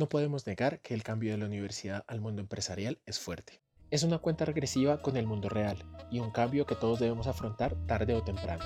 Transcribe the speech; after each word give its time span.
No 0.00 0.08
podemos 0.08 0.46
negar 0.46 0.80
que 0.80 0.94
el 0.94 1.02
cambio 1.02 1.32
de 1.32 1.36
la 1.36 1.44
universidad 1.44 2.06
al 2.06 2.22
mundo 2.22 2.40
empresarial 2.40 3.02
es 3.04 3.18
fuerte. 3.18 3.60
Es 3.90 4.02
una 4.02 4.16
cuenta 4.16 4.46
regresiva 4.46 5.02
con 5.02 5.18
el 5.18 5.26
mundo 5.26 5.50
real 5.50 5.76
y 6.10 6.20
un 6.20 6.30
cambio 6.30 6.64
que 6.64 6.74
todos 6.74 7.00
debemos 7.00 7.26
afrontar 7.26 7.76
tarde 7.86 8.14
o 8.14 8.24
temprano. 8.24 8.64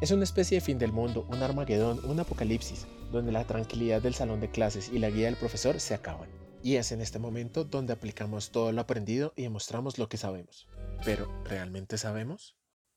Es 0.00 0.10
una 0.10 0.24
especie 0.24 0.56
de 0.56 0.60
fin 0.60 0.80
del 0.80 0.90
mundo, 0.90 1.24
un 1.30 1.40
armagedón, 1.40 2.04
un 2.04 2.18
apocalipsis, 2.18 2.88
donde 3.12 3.30
la 3.30 3.46
tranquilidad 3.46 4.02
del 4.02 4.16
salón 4.16 4.40
de 4.40 4.50
clases 4.50 4.88
y 4.88 4.98
la 4.98 5.10
guía 5.10 5.26
del 5.26 5.36
profesor 5.36 5.78
se 5.78 5.94
acaban. 5.94 6.28
Y 6.64 6.74
es 6.74 6.90
en 6.90 7.00
este 7.00 7.20
momento 7.20 7.62
donde 7.62 7.92
aplicamos 7.92 8.50
todo 8.50 8.72
lo 8.72 8.80
aprendido 8.80 9.34
y 9.36 9.42
demostramos 9.42 9.98
lo 9.98 10.08
que 10.08 10.16
sabemos. 10.16 10.66
Pero, 11.04 11.30
¿realmente 11.44 11.96
sabemos? 11.96 12.56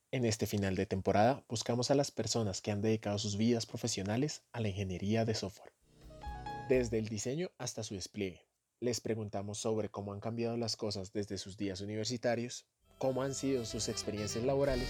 En 0.10 0.26
este 0.26 0.48
final 0.48 0.76
de 0.76 0.88
temporada 0.88 1.46
buscamos 1.48 1.92
a 1.92 1.96
las 1.96 2.10
personas 2.10 2.62
que 2.64 2.72
han 2.72 2.82
dedicado 2.82 3.20
sus 3.20 3.38
vidas 3.38 3.68
profesionales 3.68 4.42
a 4.54 4.60
la 4.60 4.70
ingeniería 4.70 5.24
de 5.24 5.36
software. 5.36 5.75
Desde 6.68 6.98
el 6.98 7.08
diseño 7.10 7.52
hasta 7.60 7.84
su 7.84 7.94
despliegue. 7.94 8.48
Les 8.80 9.00
preguntamos 9.00 9.60
sobre 9.60 9.90
cómo 9.90 10.14
han 10.14 10.20
cambiado 10.20 10.58
las 10.58 10.76
cosas 10.76 11.14
desde 11.14 11.38
sus 11.38 11.58
días 11.58 11.80
universitarios, 11.80 12.66
cómo 12.98 13.22
han 13.22 13.36
sido 13.36 13.66
sus 13.66 13.88
experiencias 13.88 14.44
laborales 14.44 14.90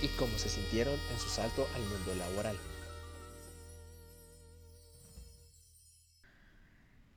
y 0.00 0.06
cómo 0.16 0.38
se 0.38 0.48
sintieron 0.48 0.94
en 0.94 1.18
su 1.18 1.28
salto 1.28 1.66
al 1.74 1.82
mundo 1.82 2.14
laboral. 2.14 2.56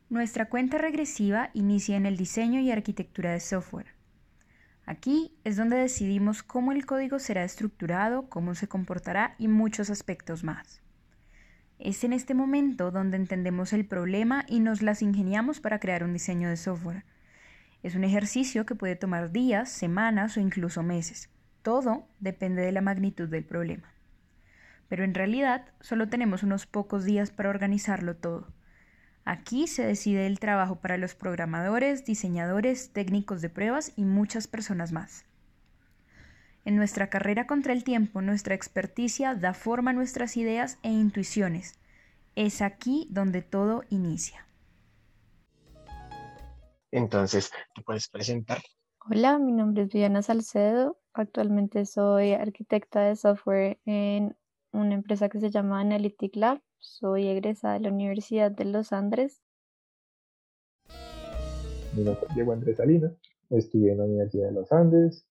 Nuestra 0.10 0.50
cuenta 0.50 0.80
regresiva 0.80 1.52
inicia 1.54 1.96
en 1.96 2.08
el 2.08 2.18
diseño 2.18 2.60
y 2.60 2.72
arquitectura 2.72 3.32
de 3.34 3.40
software. 3.40 3.94
Aquí 4.84 5.38
es 5.44 5.58
donde 5.58 5.78
decidimos 5.78 6.42
cómo 6.42 6.72
el 6.72 6.88
código 6.88 7.20
será 7.20 7.44
estructurado, 7.44 8.28
cómo 8.30 8.56
se 8.56 8.68
comportará 8.68 9.36
y 9.38 9.48
muchos 9.48 9.92
aspectos 9.92 10.44
más. 10.44 10.82
Es 11.84 12.04
en 12.04 12.14
este 12.14 12.36
momento 12.36 12.92
donde 12.92 13.18
entendemos 13.18 13.74
el 13.74 13.88
problema 13.88 14.46
y 14.48 14.60
nos 14.60 14.84
las 14.84 15.02
ingeniamos 15.02 15.60
para 15.60 15.80
crear 15.80 16.04
un 16.04 16.14
diseño 16.14 16.48
de 16.48 16.56
software. 16.56 17.06
Es 17.82 17.96
un 17.96 18.04
ejercicio 18.04 18.68
que 18.68 18.76
puede 18.76 18.96
tomar 18.96 19.32
días, 19.32 19.72
semanas 19.72 20.38
o 20.38 20.40
incluso 20.40 20.84
meses. 20.84 21.32
Todo 21.64 22.08
depende 22.20 22.62
de 22.62 22.72
la 22.72 22.82
magnitud 22.82 23.28
del 23.28 23.46
problema. 23.46 23.92
Pero 24.90 25.04
en 25.04 25.16
realidad 25.16 25.70
solo 25.80 26.08
tenemos 26.08 26.44
unos 26.44 26.68
pocos 26.68 27.04
días 27.04 27.32
para 27.32 27.50
organizarlo 27.50 28.16
todo. 28.16 28.54
Aquí 29.26 29.66
se 29.66 29.84
decide 29.84 30.28
el 30.28 30.38
trabajo 30.38 30.82
para 30.82 30.98
los 30.98 31.16
programadores, 31.16 32.06
diseñadores, 32.06 32.94
técnicos 32.94 33.42
de 33.42 33.50
pruebas 33.50 33.92
y 33.96 34.06
muchas 34.06 34.46
personas 34.46 34.92
más. 34.92 35.26
En 36.64 36.76
nuestra 36.76 37.10
carrera 37.10 37.48
contra 37.48 37.74
el 37.74 37.84
tiempo, 37.84 38.22
nuestra 38.22 38.54
experticia 38.54 39.34
da 39.34 39.54
forma 39.54 39.92
a 39.92 39.94
nuestras 39.94 40.38
ideas 40.38 40.78
e 40.84 40.90
intuiciones. 40.90 41.80
Es 42.36 42.62
aquí 42.62 43.08
donde 43.10 43.42
todo 43.42 43.84
inicia. 43.90 44.46
Entonces, 46.92 47.52
¿te 47.74 47.82
puedes 47.82 48.10
presentar? 48.10 48.60
Hola, 49.10 49.40
mi 49.40 49.52
nombre 49.52 49.84
es 49.84 49.90
Viviana 49.90 50.22
Salcedo. 50.22 51.00
Actualmente 51.14 51.86
soy 51.86 52.34
arquitecta 52.34 53.02
de 53.02 53.16
software 53.16 53.80
en 53.86 54.38
una 54.72 54.94
empresa 54.94 55.30
que 55.30 55.40
se 55.40 55.50
llama 55.50 55.82
Analytic 55.82 56.36
Lab. 56.36 56.62
Soy 56.78 57.28
egresada 57.28 57.76
de 57.76 57.80
la 57.82 57.90
Universidad 57.90 58.52
de 58.52 58.66
los 58.66 58.94
Andes. 58.94 59.42
Mi 61.96 62.04
nombre 62.04 62.28
es 62.30 62.36
Diego 62.36 62.54
Andrés 62.54 62.78
Salinas, 62.78 63.14
estudié 63.50 63.94
en 63.94 63.98
la 63.98 64.06
Universidad 64.06 64.48
de 64.48 64.54
los 64.54 64.72
Andes, 64.72 65.26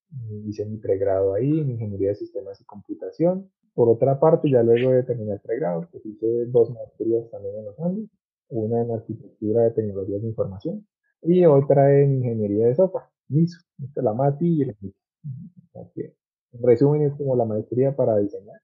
hice 0.47 0.65
mi 0.67 0.79
pregrado 0.79 1.35
ahí 1.35 1.61
en 1.61 1.71
Ingeniería 1.71 2.09
de 2.09 2.15
Sistemas 2.17 2.61
y 2.61 2.65
Computación. 2.65 3.51
Por 3.75 3.89
otra 3.89 4.19
parte, 4.19 4.51
ya 4.51 4.63
luego 4.63 4.91
de 4.91 5.03
terminar 5.05 5.37
el 5.37 5.41
pregrado, 5.41 5.89
pues 5.91 6.05
hice 6.05 6.47
dos 6.47 6.71
maestrías 6.71 7.31
también 7.31 7.57
en 7.57 7.65
los 7.67 7.79
Andes, 7.79 8.11
una 8.49 8.83
en 8.83 8.91
Arquitectura 8.91 9.63
de 9.63 9.71
Tecnologías 9.71 10.23
de 10.23 10.29
Información 10.29 10.87
y 11.23 11.45
otra 11.45 12.01
en 12.01 12.17
Ingeniería 12.17 12.67
de 12.67 12.75
Software, 12.75 13.05
MISO, 13.29 13.61
la 13.97 14.13
MATI 14.13 14.63
y 14.63 14.65
la 14.65 14.75
MISO. 14.81 14.99
En 16.53 16.63
resumen, 16.63 17.03
es 17.03 17.15
como 17.15 17.37
la 17.37 17.45
maestría 17.45 17.95
para 17.95 18.19
diseñar 18.19 18.61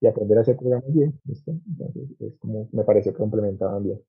y 0.00 0.06
aprender 0.06 0.38
a 0.38 0.40
hacer 0.42 0.56
programas 0.56 0.92
bien. 0.92 1.18
Entonces, 1.26 2.10
es 2.20 2.36
como 2.38 2.68
me 2.72 2.84
pareció 2.84 3.12
que 3.12 3.18
complementaban 3.18 3.84
bien. 3.84 4.00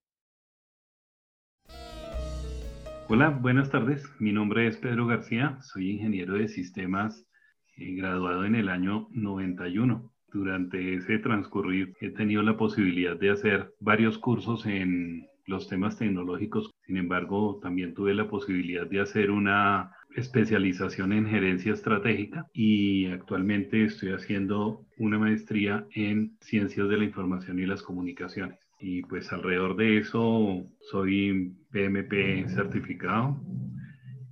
Hola, 3.09 3.29
buenas 3.29 3.69
tardes. 3.69 4.09
Mi 4.19 4.31
nombre 4.31 4.65
es 4.65 4.77
Pedro 4.77 5.05
García, 5.05 5.57
soy 5.61 5.91
ingeniero 5.91 6.35
de 6.35 6.47
sistemas 6.47 7.27
eh, 7.75 7.95
graduado 7.95 8.45
en 8.45 8.55
el 8.55 8.69
año 8.69 9.09
91. 9.11 10.09
Durante 10.31 10.95
ese 10.95 11.19
transcurrir 11.19 11.93
he 11.99 12.11
tenido 12.11 12.41
la 12.43 12.55
posibilidad 12.55 13.17
de 13.17 13.31
hacer 13.31 13.73
varios 13.81 14.17
cursos 14.17 14.65
en 14.65 15.27
los 15.45 15.67
temas 15.67 15.97
tecnológicos. 15.97 16.71
Sin 16.85 16.95
embargo, 16.95 17.59
también 17.61 17.93
tuve 17.93 18.13
la 18.13 18.29
posibilidad 18.29 18.87
de 18.87 19.01
hacer 19.01 19.31
una 19.31 19.91
especialización 20.15 21.11
en 21.11 21.27
gerencia 21.27 21.73
estratégica 21.73 22.47
y 22.53 23.07
actualmente 23.07 23.83
estoy 23.83 24.13
haciendo 24.13 24.85
una 24.97 25.19
maestría 25.19 25.85
en 25.93 26.37
ciencias 26.39 26.87
de 26.87 26.97
la 26.97 27.03
información 27.03 27.59
y 27.59 27.65
las 27.65 27.83
comunicaciones. 27.83 28.62
Y 28.85 29.01
pues 29.03 29.31
alrededor 29.31 29.77
de 29.77 29.99
eso 29.99 30.61
soy 30.81 31.55
PMP 31.71 32.45
certificado 32.49 33.39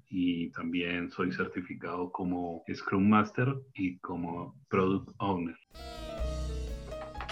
y 0.10 0.50
también 0.50 1.10
soy 1.10 1.32
certificado 1.32 2.12
como 2.12 2.62
Scrum 2.70 3.08
Master 3.08 3.56
y 3.74 3.98
como 4.00 4.54
Product 4.68 5.10
Owner. 5.20 5.56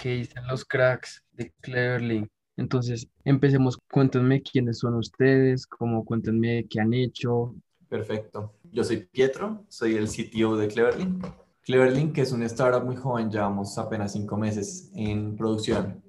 ¿Qué 0.00 0.14
dicen 0.14 0.46
los 0.46 0.64
cracks 0.64 1.22
de 1.32 1.52
Cleverlink? 1.60 2.26
Entonces, 2.56 3.06
empecemos. 3.26 3.76
Cuéntenme 3.92 4.40
quiénes 4.40 4.78
son 4.78 4.94
ustedes, 4.94 5.66
cómo 5.66 6.06
cuéntenme 6.06 6.64
qué 6.70 6.80
han 6.80 6.94
hecho, 6.94 7.54
Perfecto. 7.90 8.54
Yo 8.72 8.82
soy 8.82 9.08
Pietro, 9.12 9.66
soy 9.68 9.96
el 9.96 10.08
CTO 10.08 10.56
de 10.56 10.68
Cleverlink. 10.68 11.26
Cleverlink 11.60 12.16
es 12.16 12.32
una 12.32 12.46
startup 12.46 12.82
muy 12.82 12.96
joven, 12.96 13.30
llevamos 13.30 13.76
apenas 13.76 14.12
cinco 14.14 14.38
meses 14.38 14.90
en 14.94 15.36
producción 15.36 16.00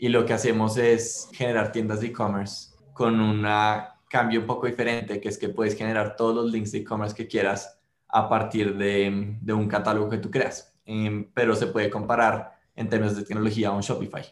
y 0.00 0.08
lo 0.08 0.24
que 0.24 0.32
hacemos 0.32 0.78
es 0.78 1.28
generar 1.32 1.72
tiendas 1.72 2.00
de 2.00 2.06
e-commerce 2.06 2.74
con 2.94 3.20
un 3.20 3.46
cambio 4.08 4.40
un 4.40 4.46
poco 4.46 4.66
diferente, 4.66 5.20
que 5.20 5.28
es 5.28 5.36
que 5.36 5.50
puedes 5.50 5.76
generar 5.76 6.16
todos 6.16 6.34
los 6.34 6.50
links 6.50 6.72
de 6.72 6.78
e-commerce 6.78 7.14
que 7.14 7.28
quieras 7.28 7.78
a 8.08 8.26
partir 8.26 8.78
de, 8.78 9.36
de, 9.42 9.52
un 9.52 9.68
catálogo 9.68 10.08
que 10.08 10.16
tú 10.16 10.30
creas, 10.30 10.74
em, 10.86 11.30
pero 11.34 11.54
se 11.54 11.66
puede 11.66 11.90
comparar 11.90 12.58
en 12.74 12.88
términos 12.88 13.14
de 13.14 13.24
tecnología 13.24 13.68
a 13.68 13.72
un 13.72 13.82
Shopify. 13.82 14.24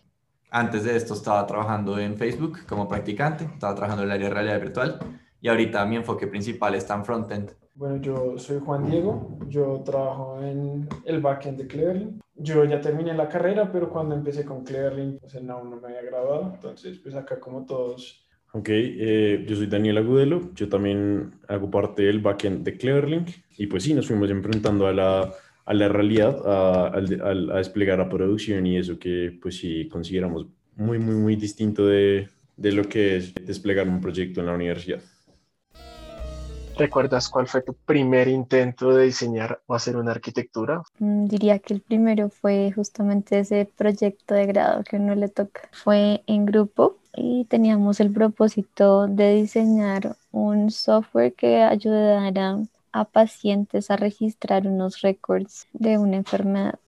Antes 0.50 0.84
de 0.84 0.96
esto 0.96 1.12
estaba 1.12 1.46
trabajando 1.46 1.98
en 1.98 2.16
Facebook 2.16 2.60
como 2.66 2.88
practicante, 2.88 3.44
estaba 3.44 3.74
trabajando 3.74 4.04
en 4.04 4.08
el 4.08 4.14
área 4.14 4.28
de 4.28 4.34
realidad 4.34 4.60
virtual 4.60 4.98
y 5.38 5.48
ahorita 5.48 5.84
mi 5.84 5.96
enfoque 5.96 6.26
principal 6.26 6.76
está 6.76 6.94
en 6.94 7.04
frontend. 7.04 7.52
Bueno, 7.74 7.98
yo 7.98 8.38
soy 8.38 8.58
Juan 8.64 8.90
Diego, 8.90 9.38
yo 9.48 9.82
trabajo 9.84 10.40
en 10.42 10.88
el 11.04 11.20
backend 11.20 11.58
de 11.58 11.66
Cleverlink. 11.66 12.22
Yo 12.38 12.64
ya 12.64 12.80
terminé 12.80 13.14
la 13.14 13.28
carrera, 13.28 13.70
pero 13.72 13.90
cuando 13.90 14.14
empecé 14.14 14.44
con 14.44 14.64
Cleverlink, 14.64 15.20
pues 15.20 15.34
aún 15.34 15.70
no 15.70 15.80
me 15.80 15.88
había 15.88 16.02
graduado, 16.02 16.52
entonces 16.54 16.98
pues 16.98 17.14
acá 17.14 17.40
como 17.40 17.66
todos. 17.66 18.24
Ok, 18.52 18.68
eh, 18.70 19.44
yo 19.46 19.56
soy 19.56 19.66
Daniel 19.66 19.98
Agudelo, 19.98 20.54
yo 20.54 20.68
también 20.68 21.32
hago 21.48 21.70
parte 21.70 22.04
del 22.04 22.20
backend 22.20 22.64
de 22.64 22.78
Cleverlink 22.78 23.28
y 23.58 23.66
pues 23.66 23.82
sí, 23.82 23.92
nos 23.92 24.06
fuimos 24.06 24.30
enfrentando 24.30 24.86
a 24.86 24.92
la, 24.92 25.32
a 25.64 25.74
la 25.74 25.88
realidad, 25.88 26.40
a, 26.46 26.86
a, 26.86 26.96
a, 26.96 27.58
desplegar 27.58 27.98
la 27.98 28.08
producción 28.08 28.66
y 28.66 28.78
eso 28.78 28.98
que 28.98 29.36
pues 29.42 29.58
sí 29.58 29.88
consideramos 29.88 30.46
muy, 30.76 30.98
muy, 30.98 31.16
muy 31.16 31.36
distinto 31.36 31.86
de, 31.86 32.28
de 32.56 32.72
lo 32.72 32.84
que 32.84 33.16
es 33.16 33.34
desplegar 33.34 33.88
un 33.88 34.00
proyecto 34.00 34.40
en 34.40 34.46
la 34.46 34.54
universidad. 34.54 35.00
¿Recuerdas 36.78 37.28
cuál 37.28 37.48
fue 37.48 37.62
tu 37.62 37.74
primer 37.74 38.28
intento 38.28 38.94
de 38.94 39.06
diseñar 39.06 39.60
o 39.66 39.74
hacer 39.74 39.96
una 39.96 40.12
arquitectura? 40.12 40.82
Mm, 41.00 41.26
diría 41.26 41.58
que 41.58 41.74
el 41.74 41.80
primero 41.80 42.30
fue 42.30 42.70
justamente 42.72 43.40
ese 43.40 43.68
proyecto 43.76 44.34
de 44.34 44.46
grado 44.46 44.84
que 44.84 44.96
uno 44.96 45.16
le 45.16 45.28
toca. 45.28 45.62
Fue 45.72 46.22
en 46.28 46.46
grupo 46.46 46.96
y 47.16 47.46
teníamos 47.46 47.98
el 47.98 48.12
propósito 48.12 49.08
de 49.08 49.34
diseñar 49.34 50.14
un 50.30 50.70
software 50.70 51.34
que 51.34 51.62
ayudara 51.62 52.58
a 52.92 53.04
pacientes 53.04 53.90
a 53.90 53.96
registrar 53.96 54.68
unos 54.68 55.00
récords 55.00 55.66
de 55.72 55.98
una 55.98 56.16
enfermedad. 56.16 56.78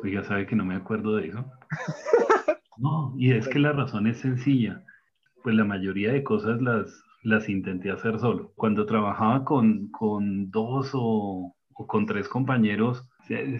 Pues 0.00 0.12
ya 0.12 0.24
sabe 0.24 0.48
que 0.48 0.56
no 0.56 0.64
me 0.64 0.74
acuerdo 0.74 1.16
de 1.16 1.28
eso. 1.28 1.44
No, 2.78 3.14
y 3.16 3.30
es 3.32 3.46
que 3.46 3.60
la 3.60 3.70
razón 3.70 4.08
es 4.08 4.18
sencilla. 4.18 4.82
Pues 5.44 5.54
la 5.54 5.64
mayoría 5.64 6.10
de 6.12 6.24
cosas 6.24 6.60
las, 6.60 7.04
las 7.22 7.48
intenté 7.48 7.90
hacer 7.90 8.18
solo. 8.18 8.52
Cuando 8.56 8.86
trabajaba 8.86 9.44
con, 9.44 9.90
con 9.90 10.50
dos 10.50 10.90
o, 10.94 11.54
con 11.72 12.06
tres 12.06 12.28
compañeros, 12.28 13.08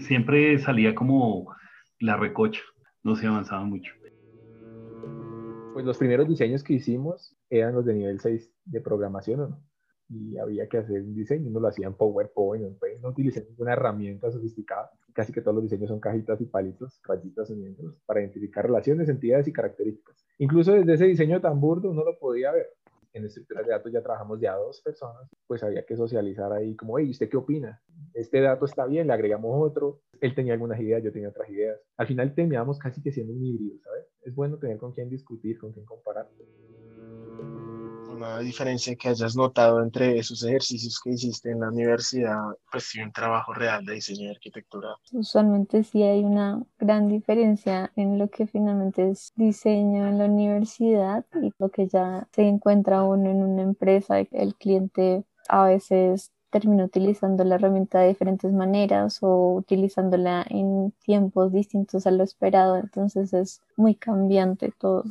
siempre 0.00 0.59
salía 0.59 0.94
como 0.94 1.55
la 2.00 2.17
recocha, 2.17 2.61
no 3.03 3.17
se 3.17 3.26
avanzaba 3.26 3.64
mucho. 3.64 3.93
Pues 5.73 5.87
los 5.87 5.97
primeros 5.97 6.29
diseños 6.29 6.62
que 6.62 6.75
hicimos 6.75 7.35
eran 7.49 7.75
los 7.75 7.85
de 7.87 7.94
nivel 7.94 8.20
6 8.20 8.53
de 8.67 8.81
programación, 8.81 9.41
¿no? 9.41 9.62
y 10.12 10.37
había 10.37 10.69
que 10.69 10.79
hacer 10.79 11.00
un 11.03 11.15
diseño, 11.15 11.49
uno 11.49 11.61
lo 11.61 11.69
hacía 11.69 11.87
en 11.87 11.94
PowerPoint, 11.94 12.65
en 12.65 13.00
no 13.00 13.08
utilicé 13.08 13.47
ninguna 13.49 13.73
herramienta 13.73 14.31
sofisticada, 14.31 14.91
casi 15.15 15.32
que 15.32 15.41
todos 15.41 15.55
los 15.55 15.65
diseños 15.65 15.88
son 15.88 16.00
cajitas 16.00 16.41
y 16.41 16.44
palitos, 16.44 17.00
rayitas 17.05 17.50
miembros, 17.50 17.97
para 18.05 18.20
identificar 18.20 18.67
relaciones, 18.67 19.08
entidades 19.08 19.49
y 19.49 19.53
características. 19.53 20.23
Incluso 20.38 20.73
desde 20.73 20.94
ese 20.94 21.06
diseño 21.06 21.41
tan 21.41 21.61
burdo 21.61 21.91
uno 21.91 22.05
lo 22.05 22.19
podía 22.19 22.53
ver. 22.53 22.67
En 23.14 23.26
estructuras 23.26 23.67
de 23.67 23.73
datos 23.73 23.93
ya 23.93 24.03
trabajamos 24.03 24.41
de 24.41 24.49
a 24.49 24.55
dos 24.55 24.81
personas, 24.81 25.29
pues 25.47 25.62
había 25.62 25.85
que 25.85 25.97
socializar 25.97 26.53
ahí 26.53 26.75
como, 26.75 26.99
hey, 26.99 27.11
¿usted 27.11 27.29
qué 27.29 27.37
opina? 27.37 27.82
Este 28.14 28.41
dato 28.41 28.64
está 28.64 28.87
bien, 28.87 29.06
le 29.06 29.12
agregamos 29.12 29.50
otro. 29.55 30.00
Él 30.20 30.35
tenía 30.35 30.55
algunas 30.55 30.81
ideas, 30.81 31.03
yo 31.03 31.12
tenía 31.12 31.29
otras 31.29 31.49
ideas. 31.50 31.79
Al 31.99 32.06
final 32.06 32.35
terminamos 32.35 32.79
casi 32.79 33.03
que 33.03 33.12
siendo 33.12 33.35
un 33.35 33.44
híbrido, 33.44 33.79
¿sabes? 33.85 34.06
Es 34.23 34.35
bueno 34.35 34.59
tener 34.59 34.79
con 34.79 34.93
quién 34.93 35.11
discutir, 35.11 35.59
con 35.59 35.73
quién 35.73 35.85
comparar 35.85 36.29
una 38.22 38.38
diferencia 38.38 38.94
que 38.94 39.08
hayas 39.08 39.36
notado 39.36 39.82
entre 39.82 40.19
esos 40.19 40.42
ejercicios 40.44 41.00
que 41.02 41.10
hiciste 41.10 41.50
en 41.50 41.60
la 41.60 41.69
universidad, 41.69 42.38
pues 42.70 42.94
y 42.94 43.00
un 43.00 43.12
trabajo 43.12 43.52
real 43.52 43.84
de 43.84 43.94
diseño 43.94 44.28
y 44.28 44.30
arquitectura? 44.30 44.96
Usualmente 45.12 45.82
sí 45.82 46.02
hay 46.02 46.22
una 46.24 46.62
gran 46.78 47.08
diferencia 47.08 47.92
en 47.96 48.19
lo 48.19 48.28
que 48.28 48.46
finalmente 48.46 49.10
es 49.10 49.32
diseño 49.34 50.06
en 50.06 50.19
la 50.19 50.26
universidad 50.26 51.24
y 51.42 51.52
lo 51.58 51.69
que 51.70 51.88
ya 51.88 52.28
se 52.32 52.42
encuentra 52.42 53.02
uno 53.02 53.30
en 53.30 53.42
una 53.42 53.62
empresa. 53.62 54.20
El 54.20 54.54
cliente 54.54 55.24
a 55.48 55.64
veces 55.64 56.30
termina 56.50 56.84
utilizando 56.84 57.44
la 57.44 57.54
herramienta 57.54 58.00
de 58.00 58.08
diferentes 58.08 58.52
maneras 58.52 59.19
o 59.22 59.54
utilizándola 59.54 60.44
en 60.48 60.92
tiempos 61.02 61.50
distintos 61.50 62.06
a 62.06 62.10
lo 62.10 62.22
esperado, 62.22 62.76
entonces 62.76 63.32
es 63.32 63.62
muy 63.76 63.94
cambiante 63.94 64.70
todo 64.78 65.04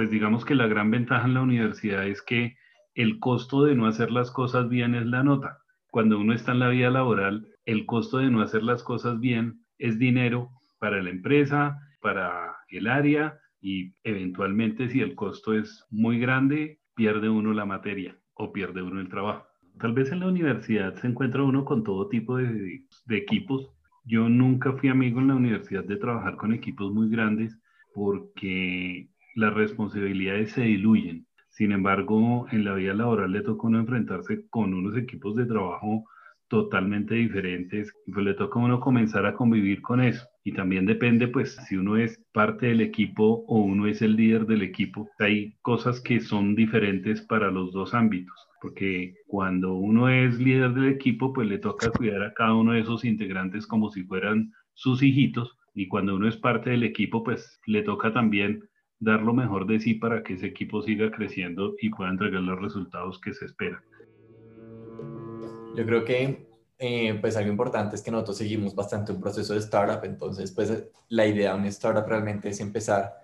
pues 0.00 0.10
digamos 0.10 0.46
que 0.46 0.54
la 0.54 0.66
gran 0.66 0.90
ventaja 0.90 1.26
en 1.26 1.34
la 1.34 1.42
universidad 1.42 2.06
es 2.06 2.22
que 2.22 2.56
el 2.94 3.18
costo 3.18 3.64
de 3.64 3.74
no 3.74 3.86
hacer 3.86 4.10
las 4.10 4.30
cosas 4.30 4.70
bien 4.70 4.94
es 4.94 5.04
la 5.04 5.22
nota. 5.22 5.58
Cuando 5.90 6.18
uno 6.18 6.32
está 6.32 6.52
en 6.52 6.60
la 6.60 6.70
vida 6.70 6.88
laboral, 6.88 7.48
el 7.66 7.84
costo 7.84 8.16
de 8.16 8.30
no 8.30 8.40
hacer 8.40 8.62
las 8.62 8.82
cosas 8.82 9.20
bien 9.20 9.60
es 9.76 9.98
dinero 9.98 10.52
para 10.78 11.02
la 11.02 11.10
empresa, 11.10 11.78
para 12.00 12.56
el 12.70 12.86
área 12.86 13.38
y 13.60 13.92
eventualmente 14.02 14.88
si 14.88 15.02
el 15.02 15.14
costo 15.14 15.52
es 15.52 15.84
muy 15.90 16.18
grande, 16.18 16.80
pierde 16.94 17.28
uno 17.28 17.52
la 17.52 17.66
materia 17.66 18.16
o 18.32 18.54
pierde 18.54 18.80
uno 18.80 19.02
el 19.02 19.10
trabajo. 19.10 19.44
Tal 19.80 19.92
vez 19.92 20.10
en 20.12 20.20
la 20.20 20.28
universidad 20.28 20.94
se 20.94 21.08
encuentra 21.08 21.42
uno 21.42 21.66
con 21.66 21.84
todo 21.84 22.08
tipo 22.08 22.38
de, 22.38 22.86
de 23.04 23.16
equipos. 23.18 23.68
Yo 24.04 24.30
nunca 24.30 24.72
fui 24.72 24.88
amigo 24.88 25.20
en 25.20 25.28
la 25.28 25.34
universidad 25.34 25.84
de 25.84 25.98
trabajar 25.98 26.36
con 26.36 26.54
equipos 26.54 26.90
muy 26.90 27.10
grandes 27.10 27.60
porque 27.92 29.10
las 29.34 29.54
responsabilidades 29.54 30.52
se 30.52 30.62
diluyen. 30.62 31.26
Sin 31.48 31.72
embargo, 31.72 32.46
en 32.52 32.64
la 32.64 32.74
vida 32.74 32.94
laboral 32.94 33.32
le 33.32 33.42
toca 33.42 33.66
uno 33.66 33.80
enfrentarse 33.80 34.46
con 34.48 34.74
unos 34.74 34.96
equipos 34.96 35.36
de 35.36 35.46
trabajo 35.46 36.04
totalmente 36.50 37.14
diferentes 37.14 37.94
pues 38.12 38.26
le 38.26 38.34
toca 38.34 38.58
a 38.58 38.64
uno 38.64 38.80
comenzar 38.80 39.24
a 39.24 39.34
convivir 39.34 39.80
con 39.80 40.00
eso. 40.02 40.26
Y 40.42 40.52
también 40.52 40.84
depende, 40.84 41.28
pues, 41.28 41.54
si 41.68 41.76
uno 41.76 41.96
es 41.96 42.20
parte 42.32 42.66
del 42.66 42.80
equipo 42.80 43.44
o 43.46 43.58
uno 43.60 43.86
es 43.86 44.02
el 44.02 44.16
líder 44.16 44.46
del 44.46 44.62
equipo. 44.62 45.08
Hay 45.20 45.54
cosas 45.62 46.00
que 46.00 46.20
son 46.20 46.56
diferentes 46.56 47.22
para 47.22 47.50
los 47.50 47.72
dos 47.72 47.94
ámbitos, 47.94 48.34
porque 48.60 49.14
cuando 49.26 49.74
uno 49.74 50.08
es 50.08 50.40
líder 50.40 50.74
del 50.74 50.88
equipo, 50.88 51.32
pues 51.32 51.48
le 51.48 51.58
toca 51.58 51.90
cuidar 51.90 52.22
a 52.22 52.34
cada 52.34 52.54
uno 52.54 52.72
de 52.72 52.80
esos 52.80 53.04
integrantes 53.04 53.66
como 53.66 53.90
si 53.90 54.02
fueran 54.02 54.52
sus 54.74 55.02
hijitos. 55.02 55.56
Y 55.72 55.86
cuando 55.86 56.16
uno 56.16 56.26
es 56.26 56.36
parte 56.36 56.70
del 56.70 56.82
equipo, 56.82 57.22
pues 57.22 57.60
le 57.66 57.82
toca 57.82 58.12
también 58.12 58.60
dar 59.00 59.22
lo 59.22 59.32
mejor 59.32 59.66
de 59.66 59.80
sí 59.80 59.94
para 59.94 60.22
que 60.22 60.34
ese 60.34 60.46
equipo 60.46 60.82
siga 60.82 61.10
creciendo 61.10 61.74
y 61.80 61.88
pueda 61.88 62.10
entregar 62.10 62.42
los 62.42 62.60
resultados 62.60 63.18
que 63.18 63.32
se 63.32 63.46
esperan. 63.46 63.80
Yo 65.74 65.86
creo 65.86 66.04
que 66.04 66.46
eh, 66.78 67.18
pues 67.20 67.36
algo 67.36 67.50
importante 67.50 67.96
es 67.96 68.02
que 68.02 68.10
nosotros 68.10 68.38
seguimos 68.38 68.74
bastante 68.74 69.12
un 69.12 69.20
proceso 69.20 69.54
de 69.54 69.60
startup, 69.60 70.04
entonces 70.04 70.52
pues 70.52 70.84
la 71.08 71.26
idea 71.26 71.52
de 71.52 71.58
un 71.58 71.66
startup 71.66 72.06
realmente 72.06 72.50
es 72.50 72.60
empezar 72.60 73.14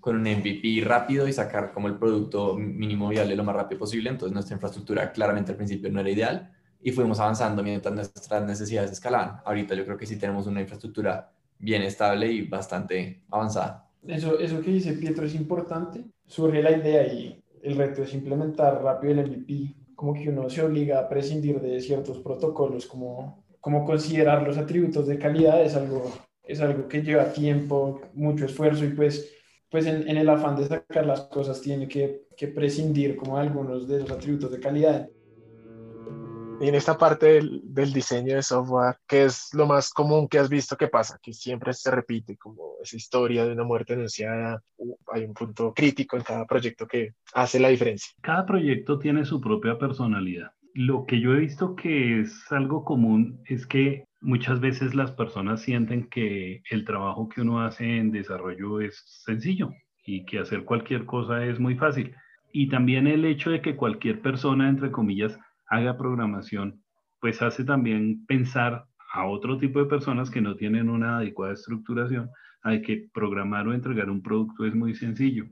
con 0.00 0.16
un 0.16 0.22
MVP 0.22 0.82
rápido 0.84 1.28
y 1.28 1.32
sacar 1.32 1.72
como 1.72 1.88
el 1.88 1.96
producto 1.96 2.56
mínimo 2.56 3.08
viable 3.08 3.36
lo 3.36 3.44
más 3.44 3.54
rápido 3.54 3.80
posible, 3.80 4.10
entonces 4.10 4.32
nuestra 4.32 4.54
infraestructura 4.54 5.12
claramente 5.12 5.52
al 5.52 5.56
principio 5.56 5.90
no 5.90 6.00
era 6.00 6.10
ideal 6.10 6.52
y 6.82 6.92
fuimos 6.92 7.20
avanzando 7.20 7.62
mientras 7.62 7.94
nuestras 7.94 8.44
necesidades 8.44 8.92
escalaban. 8.92 9.40
Ahorita 9.44 9.74
yo 9.74 9.84
creo 9.84 9.98
que 9.98 10.06
sí 10.06 10.18
tenemos 10.18 10.46
una 10.46 10.60
infraestructura 10.60 11.30
bien 11.58 11.82
estable 11.82 12.32
y 12.32 12.42
bastante 12.42 13.22
avanzada. 13.30 13.89
Eso, 14.06 14.38
eso 14.38 14.60
que 14.60 14.70
dice 14.70 14.94
Pietro 14.94 15.26
es 15.26 15.34
importante. 15.34 16.04
Surge 16.26 16.62
la 16.62 16.76
idea 16.76 17.06
y 17.12 17.42
el 17.62 17.76
reto 17.76 18.02
es 18.02 18.14
implementar 18.14 18.82
rápido 18.82 19.12
el 19.12 19.30
MVP. 19.30 19.74
Como 19.94 20.14
que 20.14 20.30
uno 20.30 20.48
se 20.48 20.62
obliga 20.62 21.00
a 21.00 21.08
prescindir 21.08 21.60
de 21.60 21.80
ciertos 21.80 22.18
protocolos, 22.18 22.86
como, 22.86 23.44
como 23.60 23.84
considerar 23.84 24.42
los 24.42 24.56
atributos 24.56 25.06
de 25.06 25.18
calidad 25.18 25.62
es 25.62 25.74
algo, 25.74 26.10
es 26.42 26.60
algo 26.60 26.88
que 26.88 27.02
lleva 27.02 27.32
tiempo, 27.32 28.00
mucho 28.14 28.46
esfuerzo 28.46 28.84
y 28.84 28.90
pues, 28.90 29.30
pues 29.70 29.86
en, 29.86 30.08
en 30.08 30.16
el 30.16 30.28
afán 30.28 30.56
de 30.56 30.66
sacar 30.66 31.04
las 31.04 31.22
cosas 31.22 31.60
tiene 31.60 31.86
que, 31.86 32.22
que 32.34 32.48
prescindir 32.48 33.14
como 33.16 33.36
algunos 33.36 33.86
de 33.86 33.98
esos 33.98 34.10
atributos 34.10 34.50
de 34.50 34.60
calidad. 34.60 35.08
Y 36.60 36.68
en 36.68 36.74
esta 36.74 36.98
parte 36.98 37.26
del, 37.26 37.62
del, 37.64 37.90
diseño 37.90 38.34
de 38.34 38.42
software, 38.42 38.96
¿qué 39.08 39.24
es 39.24 39.48
lo 39.54 39.66
más 39.66 39.90
común 39.90 40.28
que 40.28 40.38
has 40.38 40.50
visto 40.50 40.76
que 40.76 40.88
pasa? 40.88 41.18
Que 41.22 41.32
siempre 41.32 41.72
se 41.72 41.90
repite, 41.90 42.36
como 42.36 42.74
esa 42.82 42.96
historia 42.96 43.46
de 43.46 43.52
una 43.52 43.64
muerte 43.64 43.94
anunciada, 43.94 44.62
hay 45.10 45.24
un 45.24 45.32
punto 45.32 45.72
crítico 45.72 46.18
en 46.18 46.22
cada 46.22 46.44
proyecto 46.44 46.86
que 46.86 47.14
hace 47.32 47.58
la 47.58 47.68
diferencia. 47.68 48.12
Cada 48.20 48.44
proyecto 48.44 48.98
tiene 48.98 49.24
su 49.24 49.40
propia 49.40 49.78
personalidad. 49.78 50.52
Lo 50.74 51.06
que 51.06 51.18
yo 51.18 51.32
he 51.32 51.40
visto 51.40 51.74
que 51.74 52.20
es 52.20 52.52
algo 52.52 52.84
común 52.84 53.40
es 53.46 53.66
que 53.66 54.04
muchas 54.20 54.60
veces 54.60 54.94
las 54.94 55.12
personas 55.12 55.62
sienten 55.62 56.10
que 56.10 56.62
el 56.70 56.84
trabajo 56.84 57.30
que 57.30 57.40
uno 57.40 57.62
hace 57.62 57.96
en 57.96 58.10
desarrollo 58.10 58.82
es 58.82 59.02
sencillo 59.24 59.70
y 60.04 60.26
que 60.26 60.38
hacer 60.38 60.64
cualquier 60.64 61.06
cosa 61.06 61.42
es 61.42 61.58
muy 61.58 61.76
fácil. 61.76 62.14
Y 62.52 62.68
también 62.68 63.06
el 63.06 63.24
hecho 63.24 63.50
de 63.50 63.62
que 63.62 63.76
cualquier 63.76 64.20
persona, 64.20 64.68
entre 64.68 64.90
comillas, 64.90 65.38
haga 65.70 65.96
programación, 65.96 66.82
pues 67.20 67.40
hace 67.42 67.64
también 67.64 68.26
pensar 68.26 68.84
a 69.12 69.26
otro 69.26 69.58
tipo 69.58 69.78
de 69.78 69.86
personas 69.86 70.30
que 70.30 70.40
no 70.40 70.56
tienen 70.56 70.90
una 70.90 71.18
adecuada 71.18 71.54
estructuración, 71.54 72.30
hay 72.62 72.82
que 72.82 73.08
programar 73.12 73.66
o 73.66 73.72
entregar 73.72 74.10
un 74.10 74.22
producto 74.22 74.66
es 74.66 74.74
muy 74.74 74.94
sencillo. 74.94 75.46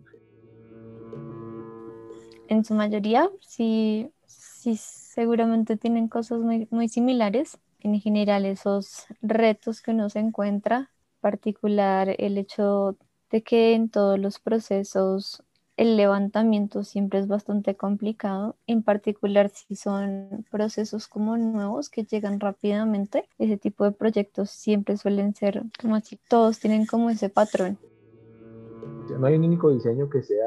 En 2.49 2.65
su 2.65 2.75
mayoría, 2.75 3.29
sí, 3.41 4.11
sí 4.27 4.77
seguramente 4.77 5.77
tienen 5.77 6.09
cosas 6.09 6.41
muy, 6.41 6.67
muy 6.71 6.89
similares. 6.89 7.59
En 7.81 8.01
general, 8.01 8.45
esos 8.45 9.07
retos 9.21 9.83
que 9.83 9.93
uno 9.93 10.11
se 10.11 10.19
encuentra, 10.19 10.91
particular 11.21 12.15
el 12.19 12.39
hecho 12.39 12.97
de 13.31 13.43
que 13.43 13.75
en 13.75 13.91
todos 13.91 14.19
los 14.19 14.39
procesos 14.41 15.43
el 15.79 15.97
levantamiento 15.97 16.83
siempre 16.83 17.21
es 17.21 17.29
bastante 17.29 17.77
complicado, 17.77 18.57
en 18.67 18.83
particular 18.83 19.49
si 19.49 19.77
son 19.77 20.45
procesos 20.51 21.07
como 21.07 21.37
nuevos 21.37 21.89
que 21.89 22.03
llegan 22.05 22.41
rápidamente. 22.41 23.29
Ese 23.39 23.57
tipo 23.57 23.85
de 23.85 23.93
proyectos 23.93 24.51
siempre 24.51 24.97
suelen 24.97 25.37
ser 25.37 25.63
como 25.81 25.95
así, 25.95 26.19
todos 26.29 26.59
tienen 26.59 26.85
como 26.85 27.11
ese 27.11 27.31
patrón. 27.31 27.79
No 29.09 29.27
hay 29.29 29.37
un 29.37 29.45
único 29.45 29.71
diseño 29.71 30.11
que 30.11 30.21
sea 30.23 30.45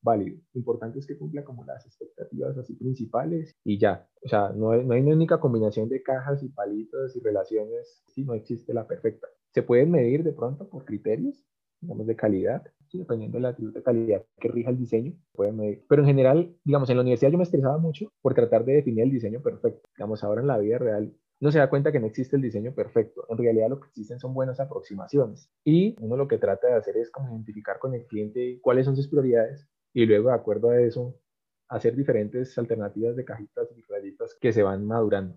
válido. 0.00 0.38
Lo 0.54 0.58
importante 0.58 0.98
es 0.98 1.06
que 1.06 1.18
cumpla 1.18 1.44
como 1.44 1.62
las 1.66 1.84
expectativas 1.84 2.56
así 2.56 2.74
principales 2.74 3.54
y 3.62 3.78
ya. 3.78 4.08
O 4.24 4.28
sea, 4.28 4.48
no 4.48 4.70
hay, 4.70 4.82
no 4.82 4.94
hay 4.94 5.02
una 5.02 5.14
única 5.14 5.38
combinación 5.38 5.90
de 5.90 6.02
cajas 6.02 6.42
y 6.42 6.48
palitos 6.48 7.14
y 7.16 7.20
relaciones. 7.20 8.02
Sí, 8.06 8.24
no 8.24 8.32
existe 8.32 8.72
la 8.72 8.86
perfecta. 8.86 9.28
Se 9.52 9.62
pueden 9.62 9.90
medir 9.90 10.24
de 10.24 10.32
pronto 10.32 10.66
por 10.70 10.86
criterios, 10.86 11.44
digamos, 11.82 12.06
de 12.06 12.16
calidad, 12.16 12.62
dependiendo 12.98 13.38
de 13.38 13.42
la 13.42 13.82
calidad 13.82 14.24
que 14.38 14.48
rija 14.48 14.70
el 14.70 14.78
diseño, 14.78 15.12
puede 15.32 15.52
medir. 15.52 15.84
Pero 15.88 16.02
en 16.02 16.08
general, 16.08 16.56
digamos, 16.64 16.90
en 16.90 16.96
la 16.96 17.02
universidad 17.02 17.30
yo 17.30 17.38
me 17.38 17.44
estresaba 17.44 17.78
mucho 17.78 18.12
por 18.20 18.34
tratar 18.34 18.64
de 18.64 18.74
definir 18.74 19.04
el 19.04 19.10
diseño 19.10 19.40
perfecto. 19.40 19.88
Digamos, 19.96 20.24
ahora 20.24 20.40
en 20.40 20.46
la 20.46 20.58
vida 20.58 20.78
real 20.78 21.14
uno 21.40 21.50
se 21.50 21.58
da 21.58 21.70
cuenta 21.70 21.90
que 21.90 22.00
no 22.00 22.06
existe 22.06 22.36
el 22.36 22.42
diseño 22.42 22.74
perfecto. 22.74 23.24
En 23.30 23.38
realidad 23.38 23.70
lo 23.70 23.80
que 23.80 23.88
existen 23.88 24.20
son 24.20 24.34
buenas 24.34 24.60
aproximaciones. 24.60 25.50
Y 25.64 25.96
uno 26.00 26.16
lo 26.16 26.28
que 26.28 26.36
trata 26.36 26.66
de 26.68 26.74
hacer 26.74 26.98
es 26.98 27.10
como 27.10 27.30
identificar 27.30 27.78
con 27.78 27.94
el 27.94 28.06
cliente 28.06 28.60
cuáles 28.60 28.84
son 28.84 28.94
sus 28.94 29.08
prioridades 29.08 29.66
y 29.94 30.04
luego 30.04 30.28
de 30.28 30.34
acuerdo 30.34 30.70
a 30.70 30.80
eso 30.80 31.16
hacer 31.68 31.96
diferentes 31.96 32.58
alternativas 32.58 33.16
de 33.16 33.24
cajitas 33.24 33.68
y 33.74 33.82
rayitas 33.88 34.36
que 34.38 34.52
se 34.52 34.62
van 34.62 34.86
madurando. 34.86 35.36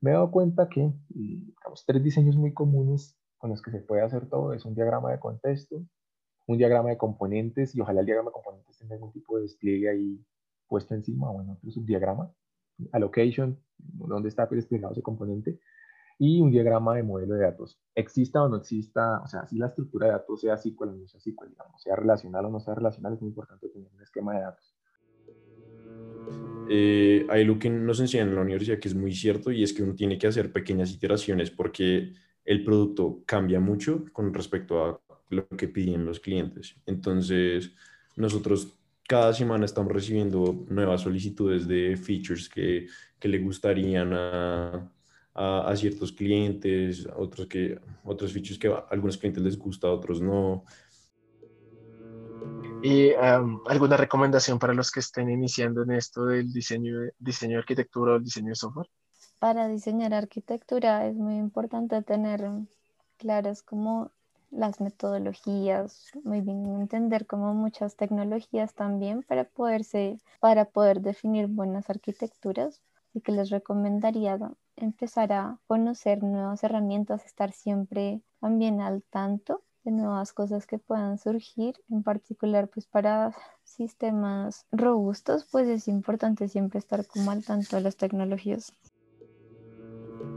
Me 0.00 0.10
he 0.10 0.14
dado 0.14 0.30
cuenta 0.30 0.68
que 0.68 0.92
digamos, 1.08 1.84
tres 1.86 2.02
diseños 2.02 2.36
muy 2.36 2.52
comunes 2.52 3.16
con 3.38 3.50
los 3.50 3.62
que 3.62 3.72
se 3.72 3.80
puede 3.80 4.02
hacer 4.02 4.28
todo 4.28 4.52
es 4.52 4.64
un 4.64 4.74
diagrama 4.74 5.10
de 5.10 5.18
contexto, 5.18 5.84
un 6.46 6.58
diagrama 6.58 6.90
de 6.90 6.98
componentes 6.98 7.74
y 7.74 7.80
ojalá 7.80 8.00
el 8.00 8.06
diagrama 8.06 8.30
de 8.30 8.34
componentes 8.34 8.78
tenga 8.78 8.94
algún 8.94 9.12
tipo 9.12 9.36
de 9.36 9.42
despliegue 9.42 9.88
ahí 9.88 10.24
puesto 10.66 10.94
encima 10.94 11.30
o 11.30 11.42
en 11.42 11.50
otro 11.50 11.70
subdiagrama, 11.70 12.32
allocation, 12.92 13.58
donde 13.76 14.28
está 14.28 14.46
desplegado 14.46 14.92
ese 14.92 15.02
componente, 15.02 15.60
y 16.18 16.40
un 16.40 16.50
diagrama 16.50 16.94
de 16.96 17.02
modelo 17.02 17.34
de 17.34 17.42
datos. 17.42 17.78
Exista 17.94 18.42
o 18.42 18.48
no 18.48 18.56
exista, 18.56 19.20
o 19.22 19.26
sea, 19.26 19.46
si 19.46 19.58
la 19.58 19.66
estructura 19.66 20.06
de 20.06 20.12
datos 20.12 20.40
sea 20.40 20.56
SQL 20.56 20.88
o 20.88 20.92
no 20.92 21.06
sea 21.08 21.20
SQL, 21.20 21.50
digamos, 21.50 21.82
sea 21.82 21.96
relacional 21.96 22.46
o 22.46 22.50
no 22.50 22.60
sea 22.60 22.74
relacional, 22.74 23.14
es 23.14 23.20
muy 23.20 23.28
importante 23.28 23.68
tener 23.68 23.90
un 23.92 24.02
esquema 24.02 24.34
de 24.34 24.40
datos. 24.40 24.76
eh, 26.70 27.26
hay 27.28 27.44
lo 27.44 27.58
que 27.58 27.68
nos 27.68 28.00
enseñan 28.00 28.28
en 28.28 28.36
la 28.36 28.42
universidad 28.42 28.78
que 28.78 28.88
es 28.88 28.94
muy 28.94 29.12
cierto 29.12 29.50
y 29.50 29.62
es 29.62 29.72
que 29.72 29.82
uno 29.82 29.94
tiene 29.94 30.16
que 30.16 30.26
hacer 30.26 30.52
pequeñas 30.52 30.90
iteraciones 30.92 31.50
porque 31.50 32.12
el 32.44 32.64
producto 32.64 33.22
cambia 33.26 33.60
mucho 33.60 34.04
con 34.12 34.32
respecto 34.32 34.84
a 34.84 35.01
lo 35.32 35.48
que 35.48 35.68
piden 35.68 36.04
los 36.04 36.20
clientes. 36.20 36.76
Entonces, 36.86 37.72
nosotros 38.16 38.76
cada 39.06 39.32
semana 39.32 39.64
estamos 39.64 39.92
recibiendo 39.92 40.64
nuevas 40.68 41.02
solicitudes 41.02 41.66
de 41.66 41.96
features 41.96 42.48
que, 42.48 42.86
que 43.18 43.28
le 43.28 43.38
gustarían 43.38 44.12
a, 44.12 44.90
a, 45.34 45.76
ciertos 45.76 46.12
clientes, 46.12 47.06
otros, 47.16 47.46
que, 47.46 47.80
otros 48.04 48.32
features 48.32 48.58
que 48.58 48.68
a 48.68 48.86
algunos 48.90 49.16
clientes 49.16 49.42
les 49.42 49.58
gusta, 49.58 49.88
a 49.88 49.92
otros 49.92 50.20
no. 50.20 50.64
¿Y 52.82 53.12
alguna 53.12 53.96
recomendación 53.96 54.58
para 54.58 54.74
los 54.74 54.90
que 54.90 55.00
estén 55.00 55.30
iniciando 55.30 55.82
en 55.82 55.92
esto 55.92 56.26
del 56.26 56.52
diseño, 56.52 56.98
diseño 57.18 57.52
de 57.52 57.60
arquitectura 57.60 58.12
o 58.12 58.16
el 58.16 58.24
diseño 58.24 58.48
de 58.48 58.56
software? 58.56 58.88
Para 59.38 59.68
diseñar 59.68 60.14
arquitectura 60.14 61.06
es 61.06 61.16
muy 61.16 61.36
importante 61.36 62.02
tener 62.02 62.48
claras 63.18 63.62
como 63.62 64.10
las 64.52 64.80
metodologías, 64.80 66.10
muy 66.22 66.42
bien 66.42 66.66
entender 66.80 67.26
como 67.26 67.54
muchas 67.54 67.96
tecnologías 67.96 68.74
también 68.74 69.22
para 69.22 69.44
poderse, 69.44 70.18
para 70.40 70.66
poder 70.66 71.00
definir 71.00 71.46
buenas 71.46 71.90
arquitecturas 71.90 72.82
y 73.14 73.22
que 73.22 73.32
les 73.32 73.50
recomendaría 73.50 74.38
empezar 74.76 75.32
a 75.32 75.58
conocer 75.66 76.22
nuevas 76.22 76.62
herramientas, 76.64 77.24
estar 77.24 77.52
siempre 77.52 78.20
también 78.40 78.80
al 78.80 79.02
tanto 79.02 79.62
de 79.84 79.90
nuevas 79.90 80.32
cosas 80.32 80.66
que 80.66 80.78
puedan 80.78 81.18
surgir, 81.18 81.74
en 81.90 82.02
particular 82.02 82.68
pues 82.68 82.86
para 82.86 83.34
sistemas 83.64 84.66
robustos, 84.70 85.48
pues 85.50 85.66
es 85.68 85.88
importante 85.88 86.46
siempre 86.48 86.78
estar 86.78 87.06
como 87.06 87.30
al 87.30 87.44
tanto 87.44 87.76
de 87.76 87.82
las 87.82 87.96
tecnologías. 87.96 88.72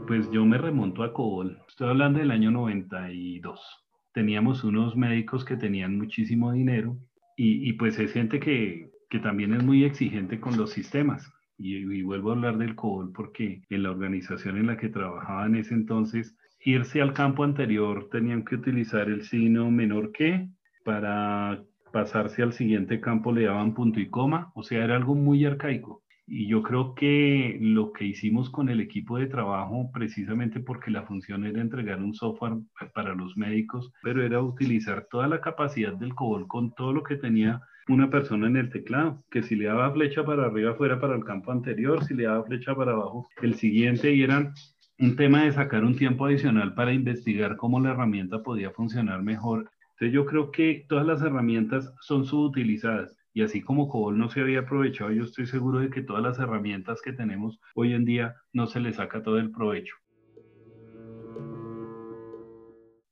Pues 0.06 0.30
yo 0.30 0.44
me 0.44 0.58
remonto 0.58 1.02
a 1.02 1.12
COBOL, 1.12 1.60
estoy 1.68 1.88
hablando 1.88 2.18
del 2.18 2.30
año 2.30 2.50
92. 2.50 3.85
Teníamos 4.16 4.64
unos 4.64 4.96
médicos 4.96 5.44
que 5.44 5.58
tenían 5.58 5.98
muchísimo 5.98 6.50
dinero 6.50 6.96
y, 7.36 7.70
pues 7.74 7.98
es 7.98 8.14
gente 8.14 8.40
que, 8.40 8.88
que 9.10 9.18
también 9.18 9.52
es 9.52 9.62
muy 9.62 9.84
exigente 9.84 10.40
con 10.40 10.56
los 10.56 10.70
sistemas. 10.70 11.30
Y, 11.58 11.76
y, 11.76 12.02
vuelvo 12.02 12.30
a 12.30 12.32
hablar 12.32 12.56
del 12.56 12.74
COBOL 12.74 13.12
porque 13.12 13.60
en 13.68 13.82
la 13.82 13.90
organización 13.90 14.56
en 14.56 14.68
la 14.68 14.78
que 14.78 14.88
trabajaba 14.88 15.44
en 15.44 15.56
ese 15.56 15.74
entonces 15.74 16.34
irse 16.64 17.02
al 17.02 17.12
campo 17.12 17.44
anterior 17.44 18.08
tenían 18.10 18.42
que 18.42 18.54
utilizar 18.54 19.10
el 19.10 19.20
signo 19.20 19.70
menor 19.70 20.12
que 20.12 20.48
para 20.82 21.62
pasarse 21.92 22.42
al 22.42 22.54
siguiente 22.54 23.02
campo 23.02 23.34
le 23.34 23.44
daban 23.44 23.74
punto 23.74 24.00
y 24.00 24.08
coma, 24.08 24.50
o 24.54 24.62
sea, 24.62 24.82
era 24.82 24.96
algo 24.96 25.14
muy 25.14 25.44
arcaico. 25.44 26.02
Y 26.28 26.48
yo 26.48 26.60
creo 26.62 26.94
que 26.94 27.56
lo 27.60 27.92
que 27.92 28.04
hicimos 28.04 28.50
con 28.50 28.68
el 28.68 28.80
equipo 28.80 29.16
de 29.16 29.26
trabajo, 29.26 29.90
precisamente 29.92 30.58
porque 30.58 30.90
la 30.90 31.04
función 31.04 31.46
era 31.46 31.60
entregar 31.60 32.02
un 32.02 32.14
software 32.14 32.54
para 32.94 33.14
los 33.14 33.36
médicos, 33.36 33.92
pero 34.02 34.24
era 34.24 34.42
utilizar 34.42 35.06
toda 35.08 35.28
la 35.28 35.40
capacidad 35.40 35.92
del 35.92 36.14
COBOL 36.14 36.48
con 36.48 36.74
todo 36.74 36.92
lo 36.92 37.04
que 37.04 37.16
tenía 37.16 37.62
una 37.88 38.10
persona 38.10 38.48
en 38.48 38.56
el 38.56 38.70
teclado, 38.70 39.22
que 39.30 39.44
si 39.44 39.54
le 39.54 39.66
daba 39.66 39.92
flecha 39.92 40.24
para 40.24 40.46
arriba 40.46 40.74
fuera 40.74 41.00
para 41.00 41.14
el 41.14 41.24
campo 41.24 41.52
anterior, 41.52 42.04
si 42.04 42.14
le 42.14 42.24
daba 42.24 42.42
flecha 42.42 42.74
para 42.74 42.92
abajo 42.92 43.28
el 43.40 43.54
siguiente, 43.54 44.12
y 44.12 44.22
eran 44.22 44.52
un 44.98 45.14
tema 45.14 45.44
de 45.44 45.52
sacar 45.52 45.84
un 45.84 45.94
tiempo 45.94 46.26
adicional 46.26 46.74
para 46.74 46.92
investigar 46.92 47.56
cómo 47.56 47.78
la 47.78 47.90
herramienta 47.90 48.42
podía 48.42 48.72
funcionar 48.72 49.22
mejor. 49.22 49.70
Entonces 49.92 50.12
yo 50.12 50.26
creo 50.26 50.50
que 50.50 50.86
todas 50.88 51.06
las 51.06 51.22
herramientas 51.22 51.92
son 52.00 52.24
subutilizadas 52.24 53.16
y 53.36 53.42
así 53.42 53.60
como 53.60 53.90
COBOL 53.90 54.16
no 54.16 54.30
se 54.30 54.40
había 54.40 54.60
aprovechado, 54.60 55.10
yo 55.12 55.24
estoy 55.24 55.46
seguro 55.46 55.80
de 55.80 55.90
que 55.90 56.00
todas 56.00 56.22
las 56.22 56.38
herramientas 56.38 57.02
que 57.02 57.12
tenemos 57.12 57.60
hoy 57.74 57.92
en 57.92 58.06
día 58.06 58.34
no 58.54 58.66
se 58.66 58.80
le 58.80 58.94
saca 58.94 59.22
todo 59.22 59.36
el 59.36 59.50
provecho. 59.50 59.94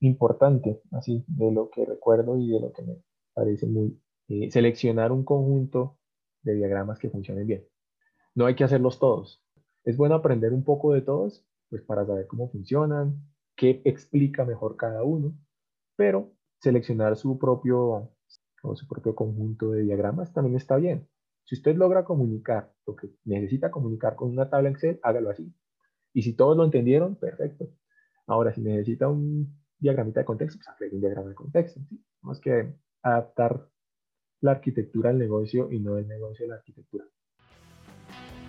Importante, 0.00 0.81
así, 0.93 1.26
de 1.26 1.52
lo 1.52 1.69
que 1.69 1.85
recuerdo 1.85 2.38
y 2.38 2.49
de 2.49 2.59
lo 2.59 2.73
que 2.73 2.81
me 2.81 2.97
parece 3.35 3.66
muy, 3.66 4.00
eh, 4.28 4.50
seleccionar 4.50 5.12
un 5.12 5.26
conjunto 5.26 5.99
de 6.40 6.54
diagramas 6.54 6.99
que 6.99 7.11
funcionen 7.11 7.47
bien. 7.47 7.66
No 8.35 8.47
hay 8.47 8.54
que 8.54 8.64
hacerlos 8.64 8.99
todos. 8.99 9.45
Es 9.85 9.99
bueno 9.99 10.14
aprender 10.14 10.54
un 10.54 10.64
poco 10.64 10.95
de 10.95 11.02
todos 11.02 11.45
pues 11.69 11.83
para 11.83 12.07
saber 12.07 12.26
cómo 12.28 12.49
funcionan, 12.49 13.21
qué 13.57 13.83
explica 13.85 14.47
mejor 14.47 14.78
cada 14.78 15.04
uno, 15.04 15.35
pero 15.97 16.33
seleccionar 16.61 17.14
su 17.19 17.38
propio, 17.38 18.11
o 18.64 18.75
su 18.75 18.88
propio 18.88 19.14
conjunto 19.14 19.71
de 19.71 19.83
diagramas 19.83 20.33
también 20.33 20.56
está 20.56 20.76
bien. 20.76 21.06
Si 21.44 21.54
usted 21.54 21.76
logra 21.76 22.04
comunicar 22.04 22.73
lo 22.87 22.97
que 22.97 23.11
necesita 23.25 23.71
comunicar 23.71 24.16
con 24.16 24.30
una 24.30 24.49
tabla 24.49 24.71
Excel, 24.71 24.99
hágalo 25.02 25.30
así. 25.30 25.52
Y 26.14 26.23
si 26.23 26.33
todos 26.33 26.56
lo 26.56 26.64
entendieron, 26.64 27.16
perfecto. 27.16 27.68
Ahora, 28.26 28.54
si 28.54 28.62
necesita 28.62 29.09
un 29.09 29.54
diagramita 29.78 30.21
de 30.21 30.26
contexto, 30.26 30.59
pues 30.59 30.68
agregue 30.68 30.94
un 30.94 31.00
diagrama 31.02 31.28
de 31.28 31.35
contexto. 31.35 31.80
Tenemos 32.21 32.40
que 32.40 32.75
adaptar 33.02 33.68
la 34.40 34.52
arquitectura 34.52 35.11
al 35.11 35.18
negocio 35.18 35.71
y 35.71 35.80
no 35.80 35.99
el 35.99 36.09
negocio 36.09 36.47
a 36.47 36.49
la 36.49 36.54
arquitectura. 36.54 37.04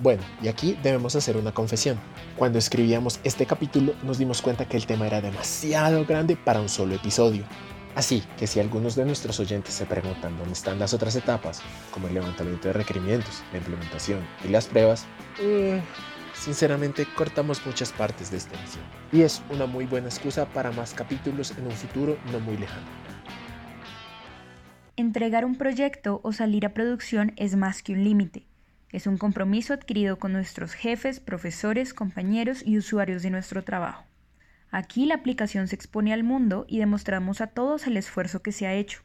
Bueno, 0.01 0.23
y 0.41 0.47
aquí 0.47 0.77
debemos 0.81 1.15
hacer 1.15 1.35
una 1.35 1.53
confesión. 1.53 1.97
Cuando 2.37 2.57
escribíamos 2.57 3.19
este 3.23 3.45
capítulo 3.45 3.93
nos 4.03 4.17
dimos 4.17 4.41
cuenta 4.41 4.67
que 4.67 4.77
el 4.77 4.85
tema 4.85 5.07
era 5.07 5.21
demasiado 5.21 6.05
grande 6.05 6.37
para 6.37 6.61
un 6.61 6.69
solo 6.69 6.95
episodio. 6.95 7.43
Así 7.95 8.23
que 8.37 8.45
si 8.45 8.59
algunos 8.59 8.95
de 8.95 9.05
nuestros 9.05 9.39
oyentes 9.39 9.73
se 9.73 9.85
preguntan 9.85 10.37
dónde 10.37 10.53
están 10.53 10.79
las 10.79 10.93
otras 10.93 11.15
etapas, 11.15 11.61
como 11.91 12.07
el 12.07 12.13
levantamiento 12.13 12.67
de 12.67 12.73
requerimientos, 12.73 13.43
la 13.51 13.59
implementación 13.59 14.19
y 14.43 14.49
las 14.49 14.67
pruebas, 14.67 15.05
mm, 15.41 15.79
sinceramente 16.33 17.07
cortamos 17.15 17.65
muchas 17.65 17.91
partes 17.93 18.31
de 18.31 18.37
esta 18.37 18.59
edición. 18.59 18.83
Y 19.11 19.21
es 19.21 19.41
una 19.49 19.65
muy 19.65 19.85
buena 19.85 20.07
excusa 20.07 20.45
para 20.45 20.71
más 20.71 20.93
capítulos 20.93 21.53
en 21.57 21.65
un 21.65 21.71
futuro 21.71 22.17
no 22.31 22.39
muy 22.39 22.57
lejano. 22.57 22.87
Entregar 24.97 25.45
un 25.45 25.55
proyecto 25.55 26.19
o 26.23 26.33
salir 26.33 26.65
a 26.65 26.73
producción 26.73 27.33
es 27.37 27.55
más 27.55 27.81
que 27.81 27.93
un 27.93 28.03
límite 28.03 28.45
es 28.95 29.07
un 29.07 29.17
compromiso 29.17 29.73
adquirido 29.73 30.19
con 30.19 30.31
nuestros 30.31 30.73
jefes, 30.73 31.19
profesores, 31.19 31.93
compañeros 31.93 32.63
y 32.65 32.77
usuarios 32.77 33.23
de 33.23 33.29
nuestro 33.29 33.61
trabajo. 33.61 34.05
Aquí 34.75 35.05
la 35.05 35.15
aplicación 35.15 35.69
se 35.69 35.75
expone 35.75 36.11
al 36.11 36.25
mundo 36.25 36.65
y 36.67 36.79
demostramos 36.79 37.39
a 37.39 37.47
todos 37.47 37.87
el 37.87 37.95
esfuerzo 37.95 38.41
que 38.41 38.51
se 38.51 38.67
ha 38.67 38.73
hecho. 38.73 39.03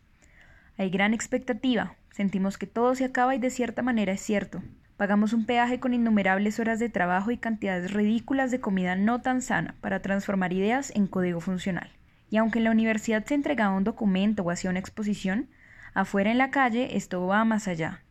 Hay 0.76 0.90
gran 0.90 1.14
expectativa, 1.14 1.94
sentimos 2.10 2.58
que 2.58 2.66
todo 2.66 2.96
se 2.96 3.04
acaba 3.04 3.36
y 3.36 3.38
de 3.38 3.50
cierta 3.50 3.80
manera 3.80 4.12
es 4.12 4.20
cierto. 4.20 4.64
Pagamos 4.96 5.32
un 5.32 5.46
peaje 5.46 5.78
con 5.78 5.94
innumerables 5.94 6.58
horas 6.58 6.80
de 6.80 6.88
trabajo 6.88 7.30
y 7.30 7.38
cantidades 7.38 7.92
ridículas 7.92 8.50
de 8.50 8.58
comida 8.58 8.96
no 8.96 9.20
tan 9.20 9.42
sana 9.42 9.76
para 9.80 10.02
transformar 10.02 10.52
ideas 10.52 10.90
en 10.96 11.06
código 11.06 11.38
funcional. 11.38 11.92
Y 12.30 12.38
aunque 12.38 12.58
en 12.58 12.64
la 12.64 12.72
universidad 12.72 13.24
se 13.24 13.34
entregaba 13.34 13.76
un 13.76 13.84
documento 13.84 14.42
o 14.42 14.50
hacía 14.50 14.70
una 14.70 14.80
exposición, 14.80 15.50
afuera 15.94 16.32
en 16.32 16.38
la 16.38 16.50
calle 16.50 16.96
esto 16.96 17.24
va 17.24 17.44
más 17.44 17.68
allá. 17.68 18.02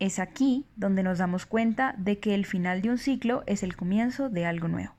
Es 0.00 0.18
aquí 0.18 0.66
donde 0.74 1.04
nos 1.04 1.18
damos 1.18 1.46
cuenta 1.46 1.94
de 1.96 2.18
que 2.18 2.34
el 2.34 2.44
final 2.44 2.82
de 2.82 2.90
un 2.90 2.98
ciclo 2.98 3.44
es 3.46 3.62
el 3.62 3.76
comienzo 3.76 4.30
de 4.30 4.46
algo 4.46 4.66
nuevo. 4.66 4.96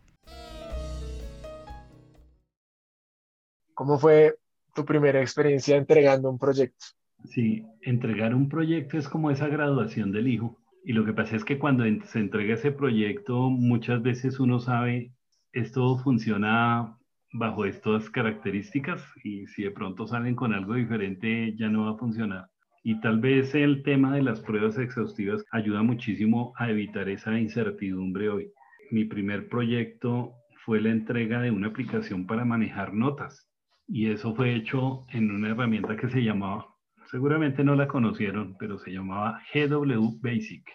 ¿Cómo 3.75 4.00
fue 4.00 4.36
tu 4.74 4.86
primera 4.86 5.22
experiencia 5.22 5.75
entregando 5.75 6.29
un 6.29 6.39
proyecto? 6.39 6.86
Sí, 7.25 7.63
entregar 7.82 8.34
un 8.34 8.50
proyecto 8.50 8.98
es 8.98 9.08
como 9.08 9.32
esa 9.32 9.48
graduación 9.48 10.12
del 10.12 10.27
hijo. 10.27 10.58
Y 10.84 10.94
lo 10.94 11.03
que 11.05 11.13
pasa 11.13 11.36
es 11.36 11.44
que 11.44 11.60
cuando 11.60 11.84
se 12.05 12.20
entrega 12.20 12.53
ese 12.53 12.72
proyecto, 12.72 13.50
muchas 13.50 14.01
veces 14.01 14.39
uno 14.39 14.60
sabe, 14.60 15.12
esto 15.51 15.98
funciona 15.98 16.98
bajo 17.34 17.65
estas 17.65 18.10
características 18.10 19.03
y 19.24 19.46
si 19.48 19.63
de 19.63 19.72
pronto 19.72 20.08
salen 20.08 20.36
con 20.36 20.53
algo 20.53 20.75
diferente, 20.75 21.53
ya 21.58 21.67
no 21.67 21.86
va 21.86 21.91
a 21.91 21.98
funcionar. 21.98 22.46
Y 22.82 23.01
tal 23.01 23.20
vez 23.20 23.55
el 23.55 23.84
tema 23.84 24.15
de 24.15 24.22
las 24.22 24.39
pruebas 24.39 24.77
exhaustivas 24.77 25.44
ayuda 25.51 25.82
muchísimo 25.82 26.53
a 26.58 26.70
evitar 26.70 27.10
esa 27.10 27.38
incertidumbre 27.38 28.29
hoy. 28.29 28.51
Mi 28.91 29.03
primer 29.03 29.50
proyecto 29.50 30.34
fue 30.63 30.79
la 30.79 30.91
entrega 30.91 31.41
de 31.41 31.51
una 31.51 31.67
aplicación 31.67 32.25
para 32.25 32.46
manejar 32.46 32.94
notas. 32.94 33.50
Y 33.87 34.09
eso 34.09 34.33
fue 34.33 34.55
hecho 34.55 35.05
en 35.11 35.29
una 35.29 35.49
herramienta 35.49 35.95
que 35.95 36.09
se 36.09 36.23
llamaba, 36.23 36.67
seguramente 37.11 37.63
no 37.63 37.75
la 37.75 37.87
conocieron, 37.87 38.55
pero 38.57 38.79
se 38.79 38.91
llamaba 38.91 39.41
GW 39.53 40.19
Basic, 40.21 40.67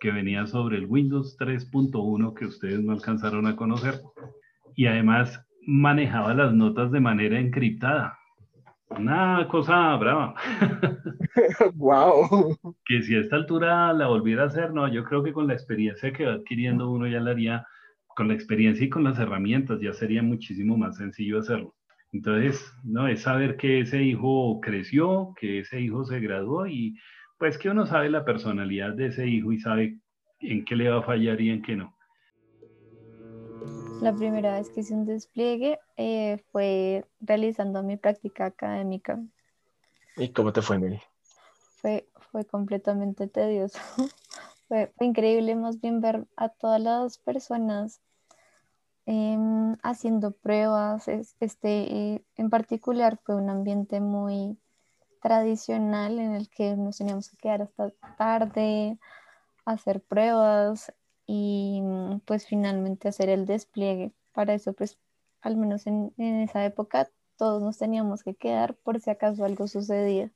que 0.00 0.10
venía 0.10 0.46
sobre 0.46 0.78
el 0.78 0.86
Windows 0.86 1.36
3.1 1.38 2.34
que 2.34 2.46
ustedes 2.46 2.82
no 2.82 2.92
alcanzaron 2.92 3.46
a 3.46 3.56
conocer. 3.56 4.00
Y 4.74 4.86
además 4.86 5.46
manejaba 5.66 6.32
las 6.32 6.54
notas 6.54 6.90
de 6.90 7.00
manera 7.00 7.38
encriptada. 7.38 8.18
Una 8.88 9.46
cosa 9.48 9.94
brava. 9.96 10.34
wow. 11.74 12.56
Que 12.84 13.02
si 13.02 13.14
a 13.14 13.20
esta 13.20 13.36
altura 13.36 13.92
la 13.92 14.08
volviera 14.08 14.44
a 14.44 14.46
hacer, 14.46 14.72
no, 14.72 14.88
yo 14.88 15.04
creo 15.04 15.22
que 15.22 15.32
con 15.32 15.46
la 15.46 15.52
experiencia 15.52 16.12
que 16.12 16.26
va 16.26 16.32
adquiriendo 16.32 16.90
uno 16.90 17.06
ya 17.06 17.20
la 17.20 17.30
haría, 17.32 17.66
con 18.16 18.28
la 18.28 18.34
experiencia 18.34 18.84
y 18.86 18.88
con 18.88 19.04
las 19.04 19.18
herramientas, 19.18 19.80
ya 19.80 19.92
sería 19.92 20.22
muchísimo 20.22 20.76
más 20.76 20.96
sencillo 20.96 21.38
hacerlo. 21.38 21.74
Entonces, 22.12 22.72
no, 22.82 23.06
es 23.06 23.22
saber 23.22 23.56
que 23.56 23.80
ese 23.80 24.02
hijo 24.02 24.60
creció, 24.60 25.34
que 25.38 25.60
ese 25.60 25.80
hijo 25.80 26.04
se 26.04 26.20
graduó 26.20 26.66
y 26.66 26.98
pues 27.38 27.56
que 27.56 27.70
uno 27.70 27.86
sabe 27.86 28.10
la 28.10 28.24
personalidad 28.24 28.94
de 28.94 29.06
ese 29.06 29.26
hijo 29.26 29.52
y 29.52 29.60
sabe 29.60 29.98
en 30.40 30.64
qué 30.64 30.76
le 30.76 30.90
va 30.90 30.98
a 30.98 31.02
fallar 31.02 31.40
y 31.40 31.50
en 31.50 31.62
qué 31.62 31.76
no. 31.76 31.96
La 34.00 34.14
primera 34.14 34.54
vez 34.54 34.70
que 34.70 34.80
hice 34.80 34.94
un 34.94 35.04
despliegue 35.04 35.78
eh, 35.96 36.42
fue 36.50 37.04
realizando 37.20 37.82
mi 37.82 37.96
práctica 37.96 38.46
académica. 38.46 39.22
¿Y 40.16 40.30
cómo 40.32 40.52
te 40.52 40.62
fue, 40.62 40.78
Nelly? 40.78 41.00
Fue, 41.80 42.08
fue 42.30 42.44
completamente 42.44 43.26
tedioso. 43.26 43.78
fue, 44.68 44.92
increíble 45.00 45.54
más 45.54 45.80
bien 45.80 46.00
ver 46.00 46.26
a 46.36 46.48
todas 46.48 46.80
las 46.80 47.18
personas 47.18 48.00
em, 49.10 49.76
haciendo 49.82 50.30
pruebas. 50.30 51.08
Este, 51.08 52.24
en 52.36 52.48
particular 52.48 53.18
fue 53.24 53.34
un 53.34 53.50
ambiente 53.50 54.00
muy 54.00 54.56
tradicional 55.20 56.20
en 56.20 56.36
el 56.36 56.48
que 56.48 56.76
nos 56.76 56.98
teníamos 56.98 57.28
que 57.28 57.36
quedar 57.36 57.62
hasta 57.62 57.90
tarde, 58.16 58.98
hacer 59.64 60.00
pruebas 60.00 60.92
y 61.26 61.80
mm, 61.82 62.20
pues 62.20 62.46
finalmente 62.46 63.08
hacer 63.08 63.28
el 63.30 63.46
despliegue. 63.46 64.12
Para 64.32 64.54
eso 64.54 64.74
pues 64.74 64.96
al 65.42 65.56
menos 65.56 65.88
en, 65.88 66.14
esa 66.16 66.64
época 66.64 67.10
todos 67.36 67.60
nos 67.62 67.78
teníamos 67.78 68.22
que 68.22 68.36
quedar 68.36 68.76
por 68.76 69.00
si 69.00 69.10
acaso 69.10 69.44
algo 69.44 69.66
sucedía. 69.66 70.30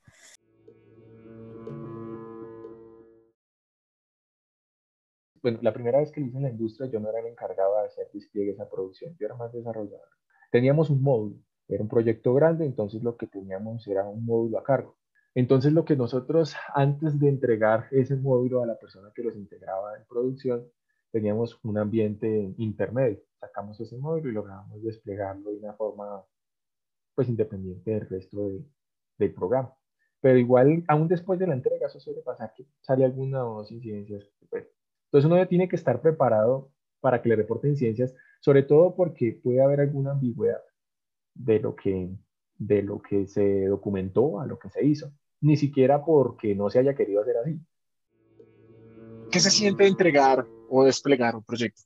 Bueno, 5.45 5.59
la 5.61 5.75
primera 5.75 5.99
vez 5.99 6.11
que 6.11 6.23
lo 6.23 6.27
hice 6.27 6.39
en 6.39 6.45
la 6.45 6.49
industria 6.49 6.89
yo 6.91 6.99
no 7.01 7.11
era 7.11 7.21
el 7.21 7.27
encargado 7.27 7.79
de 7.79 7.89
hacer 7.89 8.09
despliegues 8.15 8.59
a 8.61 8.71
producción, 8.71 9.15
yo 9.21 9.27
era 9.27 9.35
más 9.35 9.53
desarrollador. 9.53 10.09
Teníamos 10.51 10.89
un 10.89 11.03
módulo, 11.03 11.37
era 11.69 11.83
un 11.83 11.89
proyecto 11.91 12.33
grande, 12.33 12.65
entonces 12.65 13.03
lo 13.03 13.19
que 13.19 13.27
teníamos 13.27 13.87
era 13.87 14.09
un 14.09 14.25
módulo 14.25 14.59
a 14.59 14.65
cargo. 14.65 14.97
Entonces 15.35 15.75
lo 15.75 15.85
que 15.85 15.97
nosotros 15.97 16.57
antes 16.75 17.21
de 17.21 17.29
entregar 17.29 17.89
ese 17.91 18.17
módulo 18.17 18.63
a 18.63 18.67
la 18.67 18.79
persona 18.79 19.13
que 19.15 19.23
los 19.23 19.37
integraba 19.37 19.99
en 19.99 20.07
producción, 20.07 20.67
teníamos 21.13 21.63
un 21.63 21.77
ambiente 21.77 22.55
intermedio. 22.57 23.21
Sacamos 23.39 23.79
ese 23.79 23.99
módulo 23.99 24.31
y 24.31 24.33
logramos 24.33 24.83
desplegarlo 24.83 25.51
de 25.51 25.59
una 25.59 25.75
forma 25.75 26.25
pues 27.15 27.29
independiente 27.29 27.91
del 27.91 28.09
resto 28.09 28.49
del 29.19 29.35
programa. 29.35 29.77
Pero 30.23 30.39
igual, 30.39 30.85
aún 30.89 31.07
después 31.07 31.39
de 31.39 31.49
la 31.49 31.53
entrega, 31.53 31.89
eso 31.89 32.01
suele 32.01 32.23
pasar 32.23 32.55
que 32.57 32.65
sale 32.81 33.05
alguna 33.05 33.47
o 33.47 33.59
dos 33.59 33.71
incidencias. 33.71 34.25
Pues. 34.49 34.65
Entonces 35.15 35.31
uno 35.31 35.37
ya 35.37 35.47
tiene 35.47 35.69
que 35.69 35.77
estar 35.77 36.03
preparado 36.03 36.73
para 36.99 37.23
que 37.23 37.29
le 37.29 37.37
reporten 37.37 37.71
incidencias, 37.71 38.13
sobre 38.41 38.65
todo 38.65 38.97
porque 38.97 39.39
puede 39.41 39.63
haber 39.63 39.79
alguna 39.79 40.11
ambigüedad 40.11 40.61
de 41.35 41.61
lo 41.61 41.77
que, 41.77 42.11
de 42.59 42.83
lo 42.83 43.01
que 43.01 43.29
se 43.29 43.67
documentó 43.67 44.41
a 44.41 44.47
lo 44.49 44.59
que 44.59 44.71
se 44.71 44.85
hizo, 44.85 45.13
ni 45.41 45.57
siquiera 45.57 46.05
porque 46.05 46.57
no 46.57 46.69
se 46.69 46.81
haya 46.81 46.97
querido 46.97 47.23
hacer 47.23 47.37
así. 47.37 47.61
¿Qué 49.31 49.39
se 49.39 49.53
siente 49.53 49.87
entregar 49.87 50.49
o 50.69 50.83
desplegar 50.83 51.37
un 51.37 51.45
proyecto? 51.45 51.83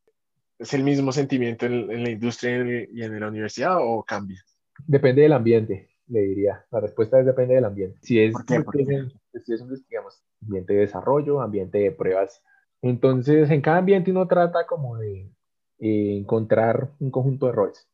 ¿Es 0.58 0.72
el 0.72 0.82
mismo 0.82 1.12
sentimiento 1.12 1.66
en, 1.66 2.02
la 2.02 2.08
industria 2.08 2.86
y 2.90 3.02
en 3.02 3.20
la 3.20 3.28
universidad 3.28 3.76
o 3.78 4.02
cambia? 4.04 4.42
Depende 4.86 5.20
del 5.20 5.34
ambiente, 5.34 5.90
le 6.06 6.20
diría. 6.20 6.64
La 6.70 6.80
respuesta 6.80 7.20
es 7.20 7.26
depende 7.26 7.56
del 7.56 7.66
ambiente. 7.66 7.98
Si 8.00 8.18
es, 8.18 8.32
¿Por 8.32 8.46
Si 8.46 9.52
es 9.52 9.60
un 9.60 9.84
digamos, 9.86 10.24
ambiente 10.40 10.72
de 10.72 10.80
desarrollo, 10.80 11.42
ambiente 11.42 11.76
de 11.76 11.92
pruebas, 11.92 12.42
entonces 12.82 13.50
en 13.50 13.60
cada 13.60 13.78
ambiente 13.78 14.10
uno 14.10 14.26
trata 14.26 14.66
como 14.66 14.96
de 14.96 15.30
eh, 15.78 16.18
encontrar 16.18 16.90
un 17.00 17.10
conjunto 17.10 17.46
de 17.46 17.52
roles. 17.52 17.88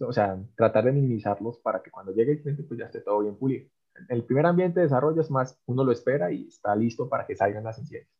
O 0.00 0.12
sea, 0.12 0.38
tratar 0.56 0.84
de 0.84 0.92
minimizarlos 0.92 1.58
para 1.58 1.82
que 1.82 1.90
cuando 1.90 2.12
llegue 2.12 2.32
el 2.32 2.42
cliente 2.42 2.64
pues 2.64 2.80
ya 2.80 2.86
esté 2.86 3.00
todo 3.00 3.20
bien 3.20 3.36
pulido. 3.36 3.68
El 4.08 4.24
primer 4.24 4.46
ambiente 4.46 4.80
de 4.80 4.86
desarrollo 4.86 5.20
es 5.20 5.30
más, 5.30 5.60
uno 5.66 5.84
lo 5.84 5.92
espera 5.92 6.32
y 6.32 6.48
está 6.48 6.74
listo 6.74 7.08
para 7.08 7.26
que 7.26 7.36
salgan 7.36 7.64
las 7.64 7.78
incidencias. 7.78 8.16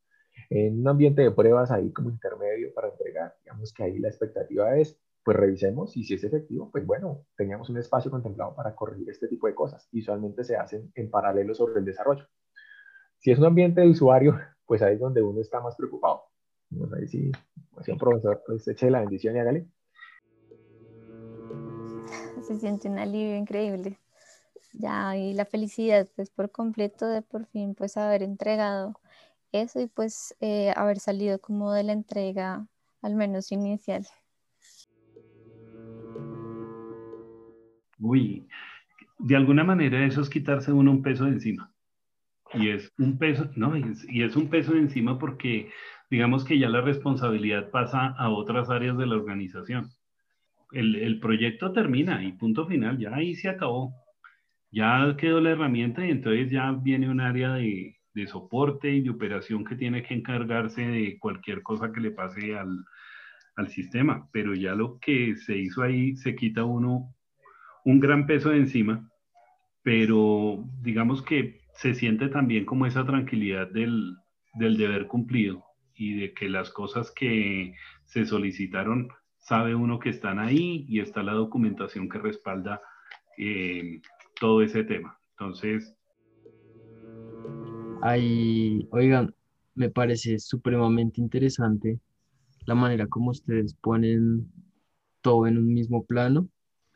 En 0.51 0.81
un 0.81 0.89
ambiente 0.89 1.23
de 1.23 1.31
pruebas 1.31 1.71
ahí 1.71 1.93
como 1.93 2.11
intermedio 2.11 2.73
para 2.75 2.89
entregar, 2.89 3.35
digamos 3.43 3.73
que 3.73 3.83
ahí 3.83 3.99
la 3.99 4.09
expectativa 4.09 4.77
es, 4.77 4.99
pues 5.25 5.37
revisemos 5.37 5.97
y 5.97 6.05
si 6.05 6.15
es 6.15 6.25
efectivo, 6.25 6.71
pues 6.71 6.87
bueno, 6.87 7.27
teníamos 7.37 7.69
un 7.69 7.77
espacio 7.77 8.11
contemplado 8.11 8.55
para 8.55 8.75
corregir 8.75 9.11
este 9.11 9.29
tipo 9.29 9.47
de 9.47 9.55
cosas. 9.55 9.89
Usualmente 9.93 10.45
se 10.45 10.57
hacen 10.57 10.91
en 10.95 11.11
paralelo 11.11 11.55
sobre 11.55 11.81
el 11.81 11.85
desarrollo. 11.85 12.27
Si 13.19 13.31
es 13.31 13.39
un 13.39 13.47
ambiente 13.47 13.81
de 13.81 13.89
usuario, 13.89 14.39
pues 14.69 14.83
ahí 14.83 14.95
es 14.95 15.01
donde 15.01 15.23
uno 15.23 15.41
está 15.41 15.61
más 15.61 15.75
preocupado. 15.75 16.25
Ahí 16.95 17.09
sí, 17.09 17.33
pues 17.73 17.87
si 17.87 17.93
un 17.93 17.99
profesor, 17.99 18.43
pues 18.47 18.69
eche 18.69 18.91
la 18.91 19.01
bendición 19.01 19.35
y 19.35 19.39
hágale. 19.39 19.67
Se 22.43 22.59
siente 22.59 22.89
un 22.89 22.99
alivio 22.99 23.35
increíble. 23.35 23.99
Ya, 24.75 25.17
y 25.17 25.33
la 25.33 25.47
felicidad, 25.47 26.07
pues 26.15 26.29
por 26.29 26.51
completo 26.51 27.07
de 27.07 27.23
por 27.23 27.47
fin, 27.47 27.75
pues 27.75 27.97
haber 27.97 28.23
entregado 28.23 29.01
eso 29.53 29.81
y 29.81 29.87
pues 29.87 30.37
eh, 30.41 30.75
haber 30.77 31.01
salido 31.01 31.41
como 31.41 31.73
de 31.73 31.85
la 31.85 31.93
entrega, 31.93 32.67
al 33.01 33.15
menos 33.15 33.51
inicial. 33.51 34.07
Uy, 37.99 38.47
de 39.19 39.35
alguna 39.35 39.65
manera 39.65 40.05
eso 40.05 40.21
es 40.21 40.29
quitarse 40.29 40.71
uno 40.73 40.91
un 40.91 41.03
peso 41.03 41.25
de 41.25 41.31
encima. 41.31 41.73
Y 42.55 42.71
es 42.71 42.93
un 42.99 43.19
peso, 43.19 43.51
no, 43.57 43.77
y 43.77 44.23
es 44.23 44.37
un 44.37 44.49
peso 44.49 44.75
encima 44.75 45.19
porque 45.19 45.71
digamos 46.11 46.45
que 46.45 46.59
ya 46.59 46.69
la 46.69 46.81
responsabilidad 46.81 47.71
pasa 47.71 48.07
a 48.07 48.31
otras 48.31 48.71
áreas 48.71 48.97
de 48.97 49.07
la 49.07 49.17
organización. 49.17 49.91
El, 50.73 50.97
el 50.97 51.21
proyecto 51.21 51.73
termina 51.73 52.25
y 52.25 52.33
punto 52.33 52.67
final, 52.67 52.99
ya 52.99 53.15
ahí 53.15 53.35
se 53.35 53.49
acabó. 53.49 53.95
Ya 54.71 55.17
quedó 55.19 55.41
la 55.41 55.51
herramienta 55.51 56.07
y 56.07 56.11
entonces 56.11 56.51
ya 56.51 56.73
viene 56.73 57.09
un 57.11 57.21
área 57.21 57.55
de, 57.55 57.97
de 58.15 58.27
soporte 58.27 58.91
y 58.91 59.01
de 59.01 59.11
operación 59.11 59.65
que 59.65 59.77
tiene 59.77 60.03
que 60.03 60.15
encargarse 60.15 60.83
de 60.83 61.19
cualquier 61.19 61.63
cosa 61.63 61.93
que 61.93 62.01
le 62.01 62.11
pase 62.11 62.57
al, 62.57 62.85
al 63.57 63.69
sistema, 63.69 64.29
pero 64.33 64.55
ya 64.55 64.75
lo 64.75 64.99
que 64.99 65.37
se 65.37 65.57
hizo 65.57 65.83
ahí 65.83 66.17
se 66.17 66.35
quita 66.35 66.65
uno 66.65 67.15
un 67.85 68.01
gran 68.01 68.27
peso 68.27 68.51
de 68.51 68.59
encima, 68.59 69.11
pero 69.83 70.65
digamos 70.83 71.23
que 71.23 71.61
se 71.79 71.95
siente 71.95 72.29
también 72.29 72.65
como 72.65 72.87
esa 72.87 73.07
tranquilidad 73.07 73.69
del, 73.69 74.17
del 74.55 74.77
deber 74.77 75.07
cumplido 75.07 75.65
y 75.95 76.19
de 76.19 76.35
que 76.35 76.49
las 76.49 76.71
cosas 76.71 77.13
que 77.13 77.73
se 78.05 78.27
solicitaron 78.27 79.09
sabe 79.39 79.77
uno 79.77 80.01
que 80.01 80.09
están 80.09 80.41
ahí 80.41 80.85
y 80.89 80.99
está 80.99 81.23
la 81.23 81.35
documentación 81.35 82.09
que 82.09 82.19
respalda 82.19 82.83
eh, 83.37 84.01
todo 84.41 84.61
ese 84.63 84.83
tema. 84.83 85.21
Entonces, 85.31 85.95
oigan, 88.91 89.33
me 89.77 89.89
parece 89.89 90.41
supremamente 90.41 91.21
interesante 91.21 92.01
la 92.67 92.75
manera 92.75 93.07
como 93.07 93.31
ustedes 93.31 93.75
ponen 93.75 94.51
todo 95.21 95.47
en 95.47 95.59
un 95.59 95.73
mismo 95.73 96.05
plano, 96.05 96.49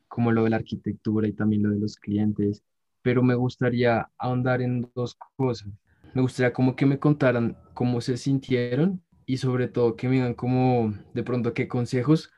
como 0.08 0.32
lo 0.32 0.42
de 0.42 0.50
la 0.50 0.56
arquitectura 0.56 1.28
y 1.28 1.32
también 1.34 1.62
lo 1.62 1.70
de 1.70 1.78
los 1.78 1.96
clientes, 1.96 2.64
pero 3.02 3.22
me 3.22 3.34
gustaría 3.34 4.08
ahondar 4.18 4.62
en 4.62 4.90
dos 4.94 5.16
cosas. 5.36 5.68
Me 6.14 6.22
gustaría 6.22 6.52
como 6.52 6.76
que 6.76 6.86
me 6.86 6.98
contaran 6.98 7.56
cómo 7.74 8.00
se 8.00 8.16
sintieron 8.16 9.02
y 9.26 9.38
sobre 9.38 9.68
todo 9.68 9.96
que 9.96 10.08
me 10.08 10.16
digan 10.16 10.34
como 10.34 10.94
de 11.14 11.22
pronto 11.22 11.54
qué 11.54 11.68
consejos 11.68 12.30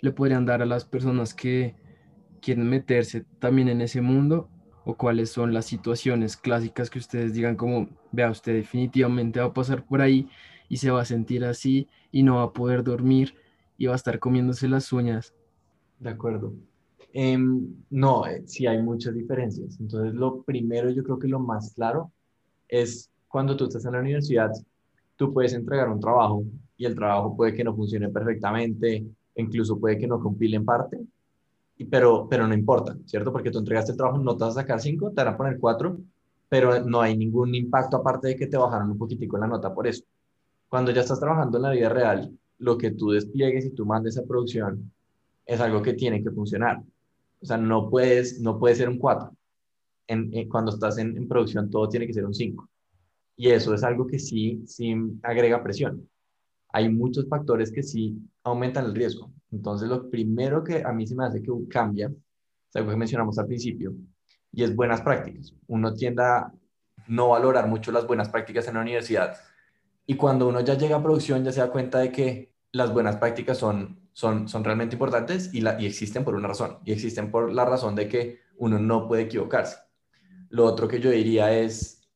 le 0.00 0.12
podrían 0.12 0.46
dar 0.46 0.62
a 0.62 0.66
las 0.66 0.84
personas 0.84 1.34
que 1.34 1.76
quieren 2.40 2.68
meterse 2.68 3.24
también 3.38 3.68
en 3.68 3.80
ese 3.80 4.00
mundo 4.00 4.48
o 4.84 4.96
cuáles 4.96 5.30
son 5.30 5.52
las 5.52 5.66
situaciones 5.66 6.36
clásicas 6.36 6.90
que 6.90 6.98
ustedes 6.98 7.34
digan 7.34 7.56
como, 7.56 7.88
vea, 8.12 8.30
usted 8.30 8.54
definitivamente 8.54 9.40
va 9.40 9.46
a 9.46 9.52
pasar 9.52 9.84
por 9.84 10.00
ahí 10.00 10.28
y 10.68 10.78
se 10.78 10.90
va 10.90 11.02
a 11.02 11.04
sentir 11.04 11.44
así 11.44 11.88
y 12.10 12.22
no 12.22 12.36
va 12.36 12.44
a 12.44 12.52
poder 12.52 12.82
dormir 12.82 13.34
y 13.76 13.86
va 13.86 13.92
a 13.92 13.96
estar 13.96 14.18
comiéndose 14.18 14.68
las 14.68 14.92
uñas. 14.92 15.34
De 15.98 16.10
acuerdo. 16.10 16.54
Em, 17.12 17.74
no, 17.90 18.26
eh, 18.26 18.42
sí 18.46 18.66
hay 18.66 18.82
muchas 18.82 19.14
diferencias. 19.14 19.78
Entonces, 19.80 20.14
lo 20.14 20.42
primero, 20.42 20.90
yo 20.90 21.02
creo 21.02 21.18
que 21.18 21.28
lo 21.28 21.40
más 21.40 21.74
claro 21.74 22.12
es 22.68 23.10
cuando 23.28 23.56
tú 23.56 23.64
estás 23.64 23.84
en 23.84 23.92
la 23.92 24.00
universidad, 24.00 24.50
tú 25.16 25.32
puedes 25.32 25.52
entregar 25.54 25.88
un 25.88 26.00
trabajo 26.00 26.44
y 26.76 26.84
el 26.86 26.94
trabajo 26.94 27.36
puede 27.36 27.54
que 27.54 27.64
no 27.64 27.74
funcione 27.74 28.08
perfectamente, 28.08 29.04
incluso 29.36 29.78
puede 29.78 29.98
que 29.98 30.06
no 30.06 30.20
compile 30.20 30.56
en 30.56 30.64
parte, 30.64 30.98
pero, 31.90 32.28
pero 32.28 32.46
no 32.46 32.54
importa, 32.54 32.96
¿cierto? 33.06 33.32
Porque 33.32 33.50
tú 33.50 33.58
entregaste 33.58 33.92
el 33.92 33.98
trabajo, 33.98 34.18
no 34.18 34.36
te 34.36 34.44
vas 34.44 34.56
a 34.56 34.60
sacar 34.62 34.80
5, 34.80 35.10
te 35.10 35.16
van 35.16 35.34
a 35.34 35.36
poner 35.36 35.58
4, 35.58 35.98
pero 36.48 36.84
no 36.84 37.00
hay 37.00 37.16
ningún 37.16 37.54
impacto 37.54 37.96
aparte 37.98 38.28
de 38.28 38.36
que 38.36 38.46
te 38.46 38.56
bajaron 38.56 38.90
un 38.90 38.98
poquitico 38.98 39.38
la 39.38 39.46
nota 39.46 39.74
por 39.74 39.86
eso. 39.86 40.04
Cuando 40.68 40.90
ya 40.92 41.02
estás 41.02 41.20
trabajando 41.20 41.58
en 41.58 41.62
la 41.62 41.70
vida 41.70 41.88
real, 41.88 42.36
lo 42.58 42.76
que 42.78 42.92
tú 42.92 43.10
despliegues 43.10 43.66
y 43.66 43.70
tú 43.70 43.86
mandes 43.86 44.18
a 44.18 44.24
producción 44.24 44.92
es 45.46 45.60
algo 45.60 45.82
que 45.82 45.94
tiene 45.94 46.22
que 46.22 46.30
funcionar. 46.30 46.82
O 47.40 47.46
sea, 47.46 47.56
no 47.56 47.88
puedes, 47.88 48.40
no 48.40 48.58
puede 48.58 48.74
ser 48.74 48.88
un 48.88 48.98
4. 48.98 49.30
En, 50.08 50.48
cuando 50.48 50.72
estás 50.72 50.98
en, 50.98 51.16
en, 51.16 51.28
producción, 51.28 51.70
todo 51.70 51.88
tiene 51.88 52.06
que 52.06 52.12
ser 52.12 52.26
un 52.26 52.34
5. 52.34 52.68
Y 53.36 53.48
eso 53.50 53.72
es 53.74 53.82
algo 53.82 54.06
que 54.06 54.18
sí, 54.18 54.62
sí 54.66 54.94
agrega 55.22 55.62
presión. 55.62 56.08
Hay 56.72 56.88
muchos 56.88 57.28
factores 57.28 57.72
que 57.72 57.82
sí 57.82 58.18
aumentan 58.44 58.86
el 58.86 58.94
riesgo. 58.94 59.32
Entonces, 59.50 59.88
lo 59.88 60.10
primero 60.10 60.62
que 60.62 60.82
a 60.84 60.92
mí 60.92 61.06
se 61.06 61.14
me 61.14 61.24
hace 61.24 61.42
que 61.42 61.50
cambia, 61.68 62.06
es 62.08 62.76
algo 62.76 62.90
que 62.90 62.96
mencionamos 62.96 63.38
al 63.38 63.46
principio, 63.46 63.94
y 64.52 64.62
es 64.62 64.74
buenas 64.74 65.00
prácticas. 65.00 65.54
Uno 65.68 65.94
tiende 65.94 66.22
a 66.22 66.52
no 67.08 67.28
valorar 67.28 67.68
mucho 67.68 67.92
las 67.92 68.06
buenas 68.06 68.28
prácticas 68.28 68.68
en 68.68 68.74
la 68.74 68.82
universidad 68.82 69.36
Y 70.06 70.16
cuando 70.16 70.48
uno 70.48 70.60
ya 70.60 70.74
llega 70.74 70.96
a 70.96 71.02
producción 71.02 71.44
ya 71.44 71.52
se 71.52 71.60
da 71.60 71.70
cuenta 71.70 71.98
de 71.98 72.12
que 72.12 72.52
las 72.72 72.92
buenas 72.92 73.16
prácticas 73.16 73.58
son, 73.58 73.99
son, 74.12 74.48
son 74.48 74.64
realmente 74.64 74.96
importantes 74.96 75.50
y, 75.52 75.60
la, 75.60 75.80
y 75.80 75.86
existen 75.86 76.24
por 76.24 76.34
una 76.34 76.48
razón. 76.48 76.78
Y 76.84 76.92
existen 76.92 77.30
por 77.30 77.52
la 77.52 77.64
razón 77.64 77.94
de 77.94 78.08
que 78.08 78.40
uno 78.56 78.78
no 78.78 79.08
puede 79.08 79.22
equivocarse. 79.22 79.78
Lo 80.48 80.64
otro 80.64 80.88
que 80.88 81.00
yo 81.00 81.10
diría 81.10 81.52
es, 81.56 82.08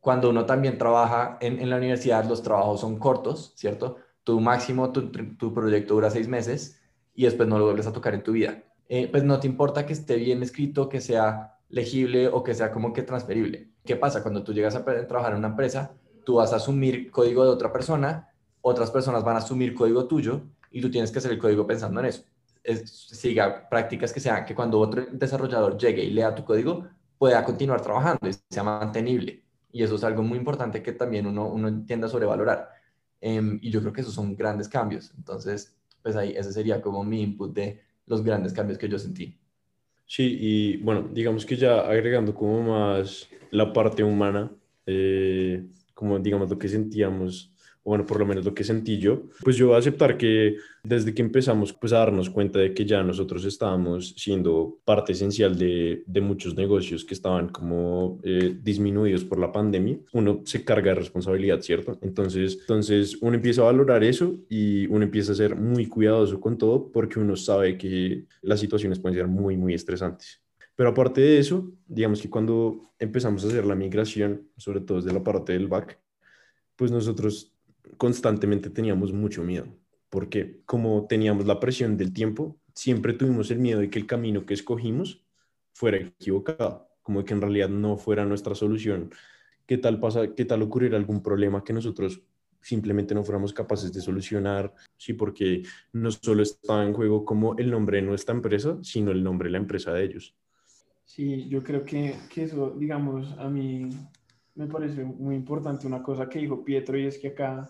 cuando 0.00 0.30
uno 0.30 0.46
también 0.46 0.78
trabaja 0.78 1.38
en, 1.40 1.60
en 1.60 1.70
la 1.70 1.76
universidad, 1.76 2.24
los 2.24 2.42
trabajos 2.42 2.80
son 2.80 2.98
cortos, 2.98 3.52
¿cierto? 3.56 3.96
Tu 4.22 4.40
máximo, 4.40 4.92
tu, 4.92 5.10
tu 5.10 5.54
proyecto 5.54 5.94
dura 5.94 6.10
seis 6.10 6.28
meses 6.28 6.80
y 7.14 7.24
después 7.24 7.48
no 7.48 7.58
lo 7.58 7.64
vuelves 7.64 7.86
a 7.86 7.92
tocar 7.92 8.14
en 8.14 8.22
tu 8.22 8.32
vida. 8.32 8.64
Eh, 8.88 9.08
pues 9.10 9.24
no 9.24 9.40
te 9.40 9.46
importa 9.46 9.86
que 9.86 9.92
esté 9.92 10.16
bien 10.16 10.42
escrito, 10.42 10.88
que 10.88 11.00
sea 11.00 11.58
legible 11.68 12.28
o 12.28 12.42
que 12.42 12.54
sea 12.54 12.70
como 12.70 12.92
que 12.92 13.02
transferible. 13.02 13.70
¿Qué 13.84 13.96
pasa? 13.96 14.22
Cuando 14.22 14.44
tú 14.44 14.52
llegas 14.52 14.74
a 14.76 14.84
trabajar 14.84 15.32
en 15.32 15.38
una 15.38 15.48
empresa, 15.48 15.94
tú 16.24 16.36
vas 16.36 16.52
a 16.52 16.56
asumir 16.56 17.10
código 17.10 17.44
de 17.44 17.50
otra 17.50 17.72
persona, 17.72 18.30
otras 18.60 18.90
personas 18.90 19.24
van 19.24 19.36
a 19.36 19.40
asumir 19.40 19.74
código 19.74 20.06
tuyo 20.06 20.42
y 20.74 20.80
tú 20.80 20.90
tienes 20.90 21.12
que 21.12 21.20
hacer 21.20 21.30
el 21.30 21.38
código 21.38 21.64
pensando 21.64 22.00
en 22.00 22.06
eso. 22.06 22.24
siga 22.84 23.68
prácticas 23.68 24.12
que 24.12 24.18
sean 24.18 24.44
que 24.44 24.56
cuando 24.56 24.80
otro 24.80 25.06
desarrollador 25.12 25.78
llegue 25.78 26.02
y 26.02 26.10
lea 26.10 26.34
tu 26.34 26.44
código, 26.44 26.88
pueda 27.16 27.44
continuar 27.44 27.80
trabajando 27.80 28.28
y 28.28 28.32
sea 28.50 28.64
mantenible. 28.64 29.44
Y 29.70 29.84
eso 29.84 29.94
es 29.94 30.02
algo 30.02 30.24
muy 30.24 30.36
importante 30.36 30.82
que 30.82 30.92
también 30.92 31.26
uno, 31.26 31.48
uno 31.48 31.68
entienda 31.68 32.08
sobrevalorar. 32.08 32.70
Eh, 33.20 33.58
y 33.62 33.70
yo 33.70 33.80
creo 33.80 33.92
que 33.92 34.00
esos 34.00 34.14
son 34.14 34.34
grandes 34.34 34.68
cambios. 34.68 35.12
Entonces, 35.16 35.76
pues 36.02 36.16
ahí 36.16 36.34
ese 36.36 36.52
sería 36.52 36.82
como 36.82 37.04
mi 37.04 37.22
input 37.22 37.54
de 37.54 37.80
los 38.06 38.24
grandes 38.24 38.52
cambios 38.52 38.76
que 38.76 38.88
yo 38.88 38.98
sentí. 38.98 39.38
Sí, 40.06 40.36
y 40.40 40.76
bueno, 40.78 41.08
digamos 41.12 41.46
que 41.46 41.56
ya 41.56 41.82
agregando 41.82 42.34
como 42.34 42.62
más 42.62 43.28
la 43.52 43.72
parte 43.72 44.02
humana, 44.02 44.50
eh, 44.86 45.64
como 45.94 46.18
digamos 46.18 46.50
lo 46.50 46.58
que 46.58 46.68
sentíamos 46.68 47.53
bueno, 47.84 48.06
por 48.06 48.18
lo 48.18 48.26
menos 48.26 48.44
lo 48.44 48.54
que 48.54 48.64
sentí 48.64 48.98
yo, 48.98 49.24
pues 49.42 49.56
yo 49.56 49.68
voy 49.68 49.76
a 49.76 49.78
aceptar 49.78 50.16
que 50.16 50.56
desde 50.82 51.14
que 51.14 51.22
empezamos 51.22 51.72
pues 51.72 51.92
a 51.92 51.98
darnos 51.98 52.30
cuenta 52.30 52.58
de 52.58 52.72
que 52.72 52.84
ya 52.84 53.02
nosotros 53.02 53.44
estábamos 53.44 54.14
siendo 54.16 54.78
parte 54.84 55.12
esencial 55.12 55.56
de, 55.58 56.02
de 56.06 56.20
muchos 56.20 56.56
negocios 56.56 57.04
que 57.04 57.14
estaban 57.14 57.48
como 57.48 58.20
eh, 58.22 58.56
disminuidos 58.62 59.24
por 59.24 59.38
la 59.38 59.52
pandemia, 59.52 59.98
uno 60.12 60.40
se 60.44 60.64
carga 60.64 60.90
de 60.90 61.00
responsabilidad, 61.00 61.60
¿cierto? 61.60 61.98
Entonces, 62.00 62.58
entonces 62.60 63.18
uno 63.20 63.34
empieza 63.34 63.60
a 63.62 63.66
valorar 63.66 64.02
eso 64.02 64.34
y 64.48 64.86
uno 64.86 65.04
empieza 65.04 65.32
a 65.32 65.36
ser 65.36 65.54
muy 65.54 65.86
cuidadoso 65.86 66.40
con 66.40 66.56
todo 66.56 66.90
porque 66.90 67.20
uno 67.20 67.36
sabe 67.36 67.76
que 67.76 68.24
las 68.42 68.60
situaciones 68.60 68.98
pueden 68.98 69.18
ser 69.18 69.28
muy, 69.28 69.56
muy 69.56 69.74
estresantes. 69.74 70.40
Pero 70.76 70.88
aparte 70.88 71.20
de 71.20 71.38
eso, 71.38 71.70
digamos 71.86 72.20
que 72.20 72.30
cuando 72.30 72.90
empezamos 72.98 73.44
a 73.44 73.48
hacer 73.48 73.64
la 73.64 73.74
migración, 73.74 74.48
sobre 74.56 74.80
todo 74.80 75.00
desde 75.00 75.12
la 75.12 75.22
parte 75.22 75.52
del 75.52 75.68
back, 75.68 76.00
pues 76.76 76.90
nosotros 76.90 77.53
constantemente 77.96 78.70
teníamos 78.70 79.12
mucho 79.12 79.42
miedo, 79.42 79.66
porque 80.10 80.62
como 80.66 81.06
teníamos 81.06 81.46
la 81.46 81.60
presión 81.60 81.96
del 81.96 82.12
tiempo, 82.12 82.58
siempre 82.74 83.12
tuvimos 83.12 83.50
el 83.50 83.58
miedo 83.58 83.80
de 83.80 83.90
que 83.90 83.98
el 83.98 84.06
camino 84.06 84.46
que 84.46 84.54
escogimos 84.54 85.24
fuera 85.72 85.98
equivocado, 85.98 86.88
como 87.02 87.20
de 87.20 87.24
que 87.24 87.34
en 87.34 87.40
realidad 87.40 87.68
no 87.68 87.96
fuera 87.96 88.24
nuestra 88.24 88.54
solución. 88.54 89.10
¿Qué 89.66 89.78
tal 89.78 89.98
pasa, 90.00 90.34
qué 90.34 90.44
tal 90.44 90.62
ocurrir 90.62 90.94
algún 90.94 91.22
problema 91.22 91.64
que 91.64 91.72
nosotros 91.72 92.22
simplemente 92.60 93.14
no 93.14 93.24
fuéramos 93.24 93.52
capaces 93.52 93.92
de 93.92 94.00
solucionar? 94.00 94.72
Sí, 94.96 95.14
porque 95.14 95.62
no 95.92 96.10
solo 96.10 96.42
está 96.42 96.84
en 96.84 96.92
juego 96.92 97.24
como 97.24 97.56
el 97.56 97.70
nombre 97.70 97.98
de 97.98 98.02
nuestra 98.02 98.34
empresa, 98.34 98.78
sino 98.82 99.10
el 99.10 99.22
nombre 99.22 99.48
de 99.48 99.52
la 99.52 99.58
empresa 99.58 99.92
de 99.92 100.04
ellos. 100.04 100.34
Sí, 101.04 101.48
yo 101.48 101.62
creo 101.62 101.84
que, 101.84 102.16
que 102.30 102.44
eso, 102.44 102.74
digamos, 102.78 103.32
a 103.38 103.48
mí 103.48 103.88
me 104.54 104.66
parece 104.66 105.04
muy 105.04 105.34
importante 105.34 105.86
una 105.86 106.02
cosa 106.02 106.28
que 106.28 106.38
dijo 106.38 106.64
Pietro 106.64 106.98
y 106.98 107.06
es 107.06 107.18
que 107.18 107.28
acá 107.28 107.68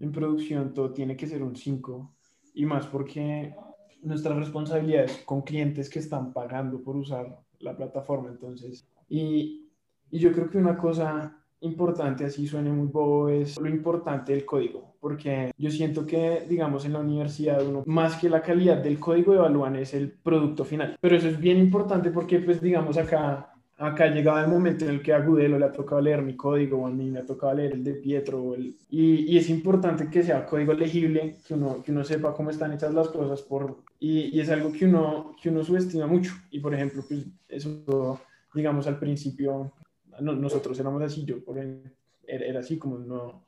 en 0.00 0.12
producción 0.12 0.74
todo 0.74 0.92
tiene 0.92 1.16
que 1.16 1.26
ser 1.26 1.42
un 1.42 1.56
5 1.56 2.14
y 2.54 2.66
más 2.66 2.86
porque 2.86 3.54
nuestra 4.02 4.34
responsabilidad 4.34 5.04
es 5.04 5.18
con 5.18 5.42
clientes 5.42 5.90
que 5.90 5.98
están 5.98 6.32
pagando 6.32 6.82
por 6.82 6.96
usar 6.96 7.40
la 7.60 7.76
plataforma 7.76 8.28
entonces 8.28 8.88
y, 9.08 9.68
y 10.10 10.18
yo 10.18 10.32
creo 10.32 10.50
que 10.50 10.58
una 10.58 10.76
cosa 10.76 11.38
importante, 11.60 12.24
así 12.24 12.46
suene 12.46 12.70
muy 12.70 12.86
bobo, 12.86 13.28
es 13.28 13.58
lo 13.58 13.68
importante 13.68 14.32
del 14.32 14.44
código, 14.44 14.96
porque 15.00 15.52
yo 15.58 15.70
siento 15.70 16.06
que, 16.06 16.44
digamos, 16.48 16.84
en 16.84 16.92
la 16.92 17.00
universidad 17.00 17.66
uno, 17.66 17.82
más 17.86 18.16
que 18.16 18.28
la 18.28 18.42
calidad 18.42 18.78
del 18.78 19.00
código, 19.00 19.34
evalúan 19.34 19.76
es 19.76 19.94
el 19.94 20.12
producto 20.12 20.64
final. 20.64 20.96
Pero 21.00 21.16
eso 21.16 21.28
es 21.28 21.38
bien 21.38 21.58
importante 21.58 22.10
porque, 22.10 22.38
pues, 22.38 22.60
digamos, 22.60 22.96
acá 22.96 23.52
acá 23.78 24.08
llegaba 24.08 24.42
el 24.42 24.48
momento 24.48 24.84
en 24.84 24.90
el 24.90 25.02
que 25.02 25.12
a 25.12 25.20
Gudelo 25.20 25.58
le 25.58 25.64
ha 25.64 25.72
tocado 25.72 26.00
leer 26.00 26.22
mi 26.22 26.36
código, 26.36 26.82
o 26.82 26.86
a 26.86 26.90
mí 26.90 27.10
me 27.10 27.20
ha 27.20 27.26
tocado 27.26 27.54
leer 27.54 27.72
el 27.72 27.84
de 27.84 27.94
Pietro, 27.94 28.56
y, 28.56 28.76
y, 28.90 29.38
es 29.38 29.48
importante 29.48 30.10
que 30.10 30.22
sea 30.22 30.44
código 30.44 30.74
legible, 30.74 31.36
que 31.46 31.54
uno, 31.54 31.82
que 31.82 31.92
uno 31.92 32.04
sepa 32.04 32.34
cómo 32.34 32.50
están 32.50 32.72
hechas 32.72 32.92
las 32.92 33.08
cosas, 33.08 33.40
por, 33.42 33.78
y, 34.00 34.36
y, 34.36 34.40
es 34.40 34.50
algo 34.50 34.72
que 34.72 34.84
uno, 34.84 35.36
que 35.40 35.48
uno 35.48 35.62
subestima 35.62 36.06
mucho. 36.06 36.32
Y 36.50 36.58
por 36.60 36.74
ejemplo, 36.74 37.04
pues 37.06 37.24
eso, 37.48 38.20
digamos, 38.52 38.86
al 38.88 38.98
principio, 38.98 39.72
nosotros 40.20 40.78
éramos 40.80 41.02
así, 41.02 41.24
yo 41.24 41.44
por 41.44 41.58
ejemplo, 41.58 41.92
era, 42.26 42.60
así 42.60 42.78
como 42.78 42.98
no, 42.98 43.46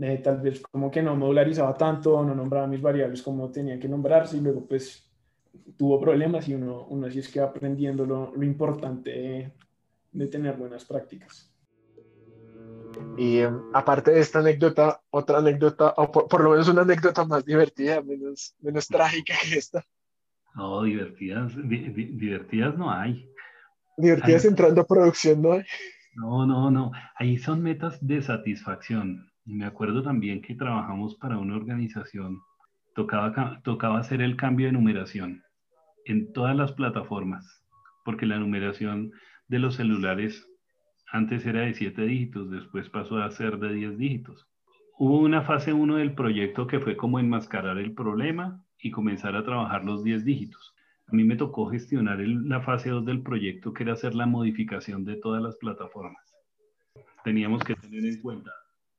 eh, 0.00 0.20
tal 0.22 0.40
vez 0.40 0.60
como 0.60 0.90
que 0.90 1.02
no 1.02 1.16
modularizaba 1.16 1.76
tanto, 1.76 2.24
no 2.24 2.34
nombraba 2.34 2.66
mis 2.66 2.80
variables 2.80 3.22
como 3.22 3.50
tenían 3.50 3.78
que 3.78 3.88
nombrarse, 3.88 4.38
y 4.38 4.40
luego 4.40 4.66
pues 4.66 5.09
tuvo 5.76 6.00
problemas 6.00 6.48
y 6.48 6.54
uno, 6.54 6.86
uno 6.90 7.06
así 7.06 7.20
es 7.20 7.28
que 7.28 7.40
aprendiendo 7.40 8.04
lo, 8.04 8.34
lo 8.34 8.44
importante 8.44 9.52
de, 10.12 10.26
tener 10.26 10.56
buenas 10.56 10.84
prácticas. 10.84 11.50
Y 13.16 13.38
em, 13.38 13.62
aparte 13.72 14.10
de 14.10 14.20
esta 14.20 14.40
anécdota, 14.40 15.00
otra 15.10 15.38
anécdota, 15.38 15.94
o 15.96 16.10
por, 16.10 16.42
lo 16.42 16.50
menos 16.50 16.68
una 16.68 16.82
anécdota 16.82 17.24
más 17.24 17.44
divertida, 17.44 18.02
menos, 18.02 18.54
menos 18.60 18.86
trágica 18.88 19.34
que 19.42 19.58
esta. 19.58 19.84
No, 20.54 20.82
divertidas, 20.82 21.52
divertidas 21.56 22.76
no 22.76 22.90
hay. 22.90 23.30
Divertidas 23.96 24.44
entrando 24.44 24.80
a 24.80 24.86
producción 24.86 25.40
no 25.40 25.52
hay. 25.52 25.64
No, 26.14 26.46
no, 26.46 26.70
no. 26.70 26.90
Ahí 27.14 27.38
son 27.38 27.62
metas 27.62 28.04
de 28.04 28.20
satisfacción. 28.20 29.30
Me 29.44 29.64
acuerdo 29.64 30.02
también 30.02 30.42
que 30.42 30.54
trabajamos 30.54 31.14
para 31.14 31.38
una 31.38 31.56
organización 31.56 32.40
tocaba, 33.06 33.98
hacer 33.98 34.22
el 34.22 34.36
cambio 34.36 34.66
de 34.66 34.72
numeración 34.72 35.42
en 36.04 36.32
todas 36.32 36.56
las 36.56 36.72
plataformas, 36.72 37.64
porque 38.04 38.26
la 38.26 38.38
numeración 38.38 39.12
de 39.48 39.58
los 39.58 39.76
celulares 39.76 40.48
antes 41.12 41.44
era 41.44 41.62
de 41.62 41.74
7 41.74 42.02
dígitos, 42.02 42.50
después 42.50 42.88
pasó 42.88 43.18
a 43.18 43.30
ser 43.30 43.58
de 43.58 43.72
10 43.74 43.98
dígitos. 43.98 44.48
Hubo 44.98 45.18
una 45.20 45.42
fase 45.42 45.72
1 45.72 45.96
del 45.96 46.14
proyecto 46.14 46.66
que 46.66 46.80
fue 46.80 46.96
como 46.96 47.18
enmascarar 47.18 47.78
el 47.78 47.94
problema 47.94 48.64
y 48.78 48.90
comenzar 48.90 49.34
a 49.34 49.44
trabajar 49.44 49.84
los 49.84 50.04
10 50.04 50.24
dígitos. 50.24 50.74
A 51.06 51.12
mí 51.12 51.24
me 51.24 51.36
tocó 51.36 51.66
gestionar 51.66 52.20
la 52.20 52.60
fase 52.60 52.90
2 52.90 53.04
del 53.04 53.22
proyecto, 53.22 53.72
que 53.72 53.82
era 53.82 53.94
hacer 53.94 54.14
la 54.14 54.26
modificación 54.26 55.04
de 55.04 55.16
todas 55.16 55.42
las 55.42 55.56
plataformas. 55.56 56.36
Teníamos 57.24 57.64
que 57.64 57.74
tener 57.74 58.04
en 58.04 58.20
cuenta 58.20 58.50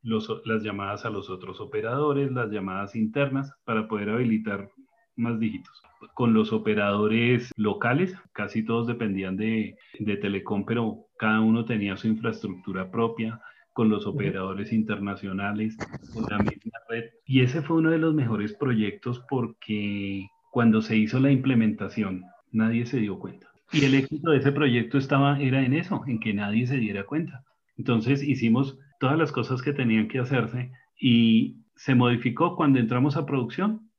las 0.03 0.63
llamadas 0.63 1.05
a 1.05 1.09
los 1.09 1.29
otros 1.29 1.59
operadores, 1.59 2.31
las 2.31 2.51
llamadas 2.51 2.95
internas, 2.95 3.53
para 3.63 3.87
poder 3.87 4.09
habilitar 4.09 4.69
más 5.15 5.39
dígitos. 5.39 5.81
Con 6.13 6.33
los 6.33 6.51
operadores 6.51 7.51
locales, 7.55 8.15
casi 8.33 8.63
todos 8.63 8.87
dependían 8.87 9.37
de, 9.37 9.77
de 9.99 10.17
Telecom, 10.17 10.65
pero 10.65 11.05
cada 11.17 11.41
uno 11.41 11.65
tenía 11.65 11.97
su 11.97 12.07
infraestructura 12.07 12.89
propia, 12.89 13.39
con 13.73 13.89
los 13.89 14.05
operadores 14.05 14.73
internacionales, 14.73 15.77
con 16.13 16.25
la 16.29 16.39
misma 16.39 16.79
red. 16.89 17.05
Y 17.25 17.41
ese 17.41 17.61
fue 17.61 17.77
uno 17.77 17.91
de 17.91 17.99
los 17.99 18.13
mejores 18.13 18.53
proyectos 18.53 19.23
porque 19.29 20.27
cuando 20.51 20.81
se 20.81 20.97
hizo 20.97 21.19
la 21.19 21.31
implementación, 21.31 22.25
nadie 22.51 22.85
se 22.85 22.99
dio 22.99 23.17
cuenta. 23.17 23.47
Y 23.71 23.85
el 23.85 23.95
éxito 23.95 24.31
de 24.31 24.39
ese 24.39 24.51
proyecto 24.51 24.97
estaba, 24.97 25.39
era 25.39 25.63
en 25.63 25.73
eso, 25.73 26.03
en 26.07 26.19
que 26.19 26.33
nadie 26.33 26.67
se 26.67 26.77
diera 26.77 27.05
cuenta. 27.05 27.45
Entonces 27.77 28.21
hicimos 28.21 28.77
todas 29.01 29.17
las 29.17 29.31
cosas 29.31 29.63
que 29.63 29.73
tenían 29.73 30.07
que 30.07 30.19
hacerse 30.19 30.71
y 30.97 31.57
se 31.75 31.95
modificó 31.95 32.55
cuando 32.55 32.77
entramos 32.77 33.17
a 33.17 33.25
producción, 33.25 33.89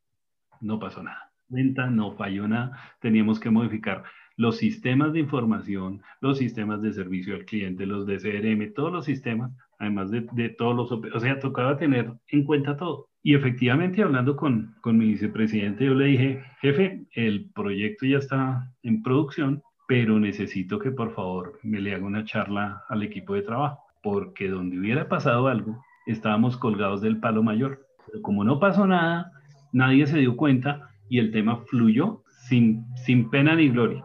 no 0.61 0.79
pasó 0.79 1.03
nada. 1.03 1.33
Venta, 1.49 1.91
no 1.91 2.13
falló 2.13 2.47
nada. 2.47 2.79
Teníamos 3.01 3.41
que 3.41 3.51
modificar 3.51 4.05
los 4.37 4.59
sistemas 4.59 5.13
de 5.13 5.19
información, 5.19 6.03
los 6.21 6.39
sistemas 6.39 6.81
de 6.83 6.93
servicio 6.93 7.35
al 7.35 7.45
cliente, 7.45 7.85
los 7.85 8.07
de 8.07 8.19
CRM, 8.19 8.73
todos 8.75 8.93
los 8.93 9.05
sistemas, 9.05 9.51
además 9.81 10.13
de, 10.13 10.25
de 10.33 10.51
todos 10.51 10.77
los, 10.77 10.93
o 10.93 11.21
sea, 11.21 11.41
tocaba 11.41 11.77
tener 11.77 12.13
en 12.29 12.45
cuenta 12.45 12.77
todo. 12.77 13.09
Y 13.25 13.35
efectivamente, 13.35 14.03
hablando 14.03 14.37
con, 14.37 14.77
con 14.83 14.97
mi 14.99 15.07
vicepresidente, 15.07 15.85
yo 15.85 15.95
le 15.95 16.07
dije, 16.07 16.45
jefe, 16.61 17.07
el 17.11 17.51
proyecto 17.51 18.07
ya 18.07 18.19
está 18.19 18.73
en 18.85 19.03
producción, 19.03 19.63
pero 19.89 20.21
necesito 20.21 20.79
que 20.79 20.93
por 20.93 21.13
favor 21.13 21.59
me 21.65 21.81
le 21.81 21.93
haga 21.93 22.07
una 22.07 22.25
charla 22.25 22.85
al 22.89 23.03
equipo 23.03 23.35
de 23.35 23.43
trabajo 23.43 23.92
porque 24.03 24.49
donde 24.49 24.79
hubiera 24.79 25.09
pasado 25.09 25.49
algo, 25.49 25.83
estábamos 26.07 26.57
colgados 26.57 27.01
del 27.01 27.21
palo 27.21 27.43
mayor. 27.43 27.87
Pero 28.07 28.23
como 28.23 28.45
no 28.45 28.59
pasó 28.59 28.87
nada, 28.87 29.33
nadie 29.73 30.07
se 30.07 30.19
dio 30.19 30.37
cuenta 30.37 30.91
y 31.09 31.19
el 31.19 31.31
tema 31.31 31.65
fluyó 31.67 32.23
sin, 32.49 32.85
sin 32.97 33.31
pena 33.31 33.55
ni 33.55 33.69
gloria. 33.69 34.05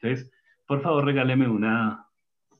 Entonces, 0.00 0.30
por 0.66 0.82
favor, 0.82 1.04
regáleme 1.04 1.48
una, 1.48 2.06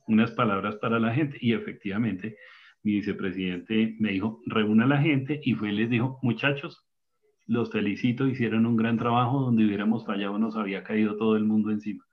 unas 0.07 0.31
palabras 0.31 0.75
para 0.77 0.99
la 0.99 1.13
gente. 1.13 1.37
Y 1.41 1.53
efectivamente, 1.53 2.37
mi 2.83 2.93
vicepresidente 2.93 3.95
me 3.99 4.11
dijo, 4.11 4.41
reúna 4.45 4.85
a 4.85 4.87
la 4.87 5.01
gente 5.01 5.41
y 5.43 5.55
fue 5.55 5.71
les 5.71 5.89
dijo, 5.89 6.19
muchachos, 6.21 6.85
los 7.47 7.71
felicito, 7.71 8.27
hicieron 8.27 8.65
un 8.65 8.75
gran 8.75 8.97
trabajo, 8.97 9.41
donde 9.41 9.65
hubiéramos 9.65 10.05
fallado 10.05 10.37
nos 10.37 10.55
había 10.55 10.83
caído 10.83 11.15
todo 11.17 11.35
el 11.35 11.45
mundo 11.45 11.71
encima. 11.71 12.03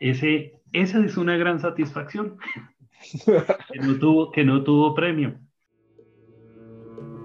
Ese, 0.00 0.52
esa 0.72 1.04
es 1.04 1.16
una 1.16 1.36
gran 1.36 1.58
satisfacción, 1.58 2.36
que, 3.72 3.78
no 3.80 3.98
tuvo, 3.98 4.30
que 4.30 4.44
no 4.44 4.62
tuvo 4.64 4.94
premio. 4.94 5.38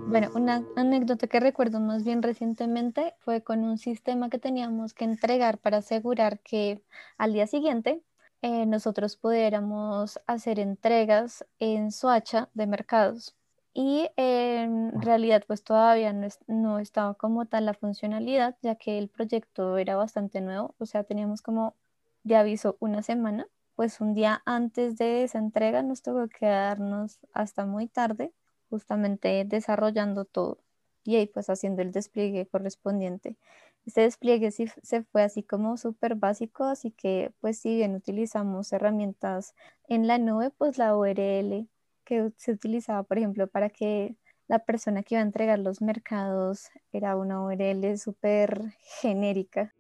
Bueno, 0.06 0.30
una 0.34 0.68
anécdota 0.76 1.28
que 1.28 1.40
recuerdo 1.40 1.80
más 1.80 2.04
bien 2.04 2.22
recientemente 2.22 3.16
fue 3.20 3.42
con 3.44 3.64
un 3.64 3.78
sistema 3.78 4.30
que 4.30 4.38
teníamos 4.38 4.94
que 4.94 5.06
entregar 5.06 5.60
para 5.60 5.78
asegurar 5.78 6.40
que 6.42 6.84
al 7.18 7.32
día 7.34 7.48
siguiente 7.48 8.04
eh, 8.42 8.66
nosotros 8.66 9.16
pudiéramos 9.16 10.20
hacer 10.28 10.60
entregas 10.60 11.46
en 11.60 11.92
Soacha 11.92 12.50
de 12.54 12.68
mercados. 12.68 13.36
Y 13.74 14.10
en 14.18 15.02
realidad 15.02 15.44
pues 15.48 15.64
todavía 15.64 16.12
no, 16.14 16.28
no 16.48 16.80
estaba 16.80 17.14
como 17.16 17.46
tal 17.46 17.66
la 17.66 17.74
funcionalidad, 17.74 18.58
ya 18.62 18.76
que 18.76 18.98
el 19.00 19.08
proyecto 19.10 19.78
era 19.78 19.96
bastante 19.96 20.42
nuevo, 20.42 20.76
o 20.80 20.86
sea, 20.86 21.04
teníamos 21.06 21.42
como 21.42 21.76
de 22.24 22.36
aviso 22.36 22.78
una 22.80 23.02
semana, 23.04 23.48
pues 23.76 24.02
un 24.02 24.14
día 24.14 24.42
antes 24.46 24.98
de 24.98 25.24
esa 25.24 25.40
entrega 25.40 25.82
nos 25.84 26.02
tocó 26.02 26.28
quedarnos 26.28 27.20
hasta 27.34 27.66
muy 27.66 27.88
tarde 27.88 28.34
justamente 28.70 29.46
desarrollando 29.46 30.26
todo 30.26 30.60
y 31.04 31.16
ahí 31.18 31.28
pues 31.28 31.50
haciendo 31.50 31.82
el 31.82 31.92
despliegue 31.92 32.48
correspondiente. 32.48 33.38
Este 33.86 34.02
despliegue 34.02 34.52
sí 34.52 34.68
se 34.82 35.04
fue 35.04 35.24
así 35.24 35.44
como 35.44 35.78
súper 35.78 36.16
básico, 36.16 36.64
así 36.64 36.92
que 36.92 37.34
pues 37.42 37.60
si 37.60 37.76
bien 37.76 37.96
utilizamos 37.96 38.72
herramientas 38.72 39.56
en 39.90 40.08
la 40.08 40.18
nube, 40.18 40.52
pues 40.52 40.78
la 40.78 40.96
URL 40.96 41.68
que 42.06 42.32
se 42.38 42.52
utilizaba, 42.52 43.04
por 43.04 43.18
ejemplo, 43.18 43.48
para 43.48 43.70
que 43.70 44.16
la 44.48 44.60
persona 44.60 45.04
que 45.04 45.16
iba 45.16 45.22
a 45.22 45.26
entregar 45.26 45.60
los 45.60 45.82
mercados 45.82 46.70
era 46.92 47.16
una 47.16 47.44
URL 47.44 47.98
súper 47.98 48.74
genérica. 49.02 49.74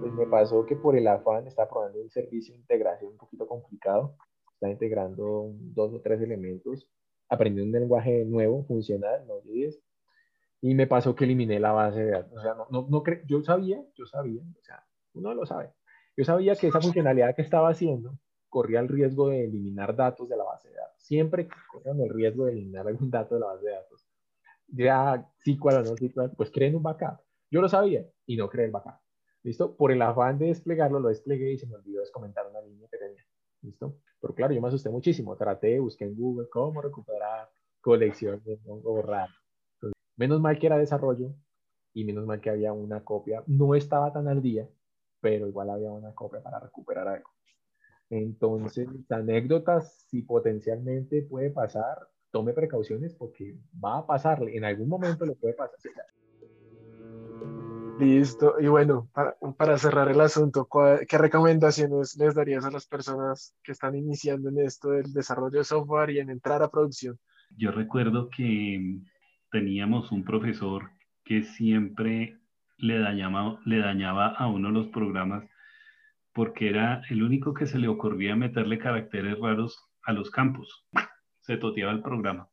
Pues 0.00 0.12
me 0.12 0.26
pasó 0.26 0.64
que 0.66 0.76
por 0.76 0.96
el 0.96 1.06
afán 1.08 1.46
estaba 1.46 1.68
probando 1.68 2.00
un 2.00 2.10
servicio 2.10 2.54
de 2.54 2.60
integración 2.60 3.12
un 3.12 3.18
poquito 3.18 3.46
complicado. 3.46 4.16
Está 4.54 4.70
integrando 4.70 5.52
dos 5.54 5.94
o 5.94 6.00
tres 6.00 6.20
elementos 6.20 6.88
aprendí 7.28 7.60
un 7.60 7.72
lenguaje 7.72 8.24
nuevo, 8.24 8.64
funcional, 8.64 9.26
no 9.26 9.34
y 10.60 10.74
me 10.74 10.88
pasó 10.88 11.14
que 11.14 11.24
eliminé 11.24 11.60
la 11.60 11.72
base 11.72 12.02
de 12.02 12.10
datos. 12.10 12.36
O 12.36 12.42
sea, 12.42 12.54
no, 12.54 12.66
no, 12.70 12.86
no 12.90 13.02
yo 13.26 13.42
sabía, 13.42 13.80
yo 13.94 14.06
sabía, 14.06 14.42
o 14.42 14.62
sea, 14.62 14.84
uno 15.14 15.32
lo 15.32 15.46
sabe. 15.46 15.70
Yo 16.16 16.24
sabía 16.24 16.56
que 16.56 16.66
esa 16.66 16.80
funcionalidad 16.80 17.36
que 17.36 17.42
estaba 17.42 17.68
haciendo 17.68 18.18
corría 18.48 18.80
el 18.80 18.88
riesgo 18.88 19.28
de 19.28 19.44
eliminar 19.44 19.94
datos 19.94 20.28
de 20.28 20.36
la 20.36 20.42
base 20.42 20.68
de 20.68 20.74
datos. 20.74 21.00
Siempre 21.04 21.48
corrían 21.70 22.00
el 22.00 22.10
riesgo 22.10 22.46
de 22.46 22.52
eliminar 22.52 22.88
algún 22.88 23.08
dato 23.08 23.36
de 23.36 23.40
la 23.40 23.46
base 23.46 23.66
de 23.66 23.72
datos. 23.72 24.08
Ya, 24.66 25.30
sí, 25.44 25.56
cuál 25.56 25.84
no, 25.84 25.94
pues 26.36 26.50
creen 26.50 26.74
un 26.74 26.82
backup. 26.82 27.20
Yo 27.50 27.60
lo 27.60 27.68
sabía 27.68 28.04
y 28.26 28.36
no 28.36 28.48
creé 28.48 28.66
el 28.66 28.72
backup. 28.72 28.98
¿Listo? 29.48 29.74
Por 29.74 29.92
el 29.92 30.02
afán 30.02 30.38
de 30.38 30.48
desplegarlo, 30.48 31.00
lo 31.00 31.08
desplegué 31.08 31.52
y 31.52 31.58
se 31.58 31.66
me 31.66 31.76
olvidó 31.76 32.02
comentar 32.12 32.46
una 32.46 32.60
línea 32.60 32.86
que 32.90 32.98
tenía. 32.98 33.24
¿Listo? 33.62 33.96
Pero 34.20 34.34
claro, 34.34 34.52
yo 34.52 34.60
me 34.60 34.68
asusté 34.68 34.90
muchísimo. 34.90 35.38
Traté, 35.38 35.80
busqué 35.80 36.04
en 36.04 36.14
Google 36.14 36.50
cómo 36.50 36.82
recuperar 36.82 37.48
colecciones 37.80 38.60
o 38.66 38.76
borrar. 38.76 39.30
menos 40.16 40.38
mal 40.42 40.58
que 40.58 40.66
era 40.66 40.76
desarrollo 40.76 41.34
y 41.94 42.04
menos 42.04 42.26
mal 42.26 42.42
que 42.42 42.50
había 42.50 42.74
una 42.74 43.02
copia. 43.02 43.42
No 43.46 43.74
estaba 43.74 44.12
tan 44.12 44.28
al 44.28 44.42
día, 44.42 44.68
pero 45.18 45.48
igual 45.48 45.70
había 45.70 45.92
una 45.92 46.14
copia 46.14 46.42
para 46.42 46.60
recuperar 46.60 47.08
algo. 47.08 47.30
Entonces, 48.10 48.86
anécdotas, 49.08 50.04
si 50.10 50.20
potencialmente 50.20 51.22
puede 51.22 51.48
pasar, 51.48 52.06
tome 52.30 52.52
precauciones 52.52 53.14
porque 53.14 53.56
va 53.82 53.96
a 53.96 54.06
pasarle, 54.06 54.54
en 54.54 54.66
algún 54.66 54.90
momento 54.90 55.24
le 55.24 55.36
puede 55.36 55.54
pasar. 55.54 55.78
Listo. 57.98 58.54
Y 58.60 58.68
bueno, 58.68 59.10
para, 59.56 59.78
cerrar 59.78 60.08
el 60.08 60.20
asunto, 60.20 60.68
¿qué 61.08 61.18
recomendaciones 61.18 62.16
les 62.16 62.34
darías 62.34 62.64
a 62.64 62.70
las 62.70 62.86
personas 62.86 63.54
que 63.62 63.72
están 63.72 63.96
iniciando 63.96 64.48
en 64.48 64.58
esto 64.58 64.90
del 64.90 65.12
desarrollo 65.12 65.58
de 65.58 65.64
software 65.64 66.10
y 66.10 66.20
en 66.20 66.30
entrar 66.30 66.62
a 66.62 66.70
producción? 66.70 67.18
Yo 67.56 67.72
recuerdo 67.72 68.28
que 68.28 69.00
teníamos 69.50 70.12
un 70.12 70.24
profesor 70.24 70.90
que 71.24 71.42
siempre 71.42 72.38
le 72.76 72.98
dañaba, 73.00 73.60
le 73.64 73.78
dañaba 73.78 74.28
a 74.28 74.46
uno 74.46 74.70
los 74.70 74.88
programas 74.88 75.44
porque 76.32 76.68
era 76.68 77.02
el 77.10 77.22
único 77.22 77.52
que 77.52 77.66
se 77.66 77.78
le 77.78 77.88
ocurría 77.88 78.36
meterle 78.36 78.78
caracteres 78.78 79.38
raros 79.40 79.84
a 80.04 80.12
los 80.12 80.30
campos. 80.30 80.86
Se 81.40 81.56
toteaba 81.56 81.90
el 81.90 82.02
programa. 82.02 82.48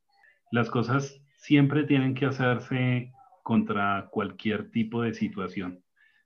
Las 0.52 0.70
cosas 0.72 1.22
siempre 1.38 1.84
tienen 1.84 2.16
que 2.16 2.26
hacerse 2.26 3.12
contra 3.46 4.10
cualquier 4.10 4.72
tipo 4.72 5.04
de 5.04 5.14
situación. 5.14 5.84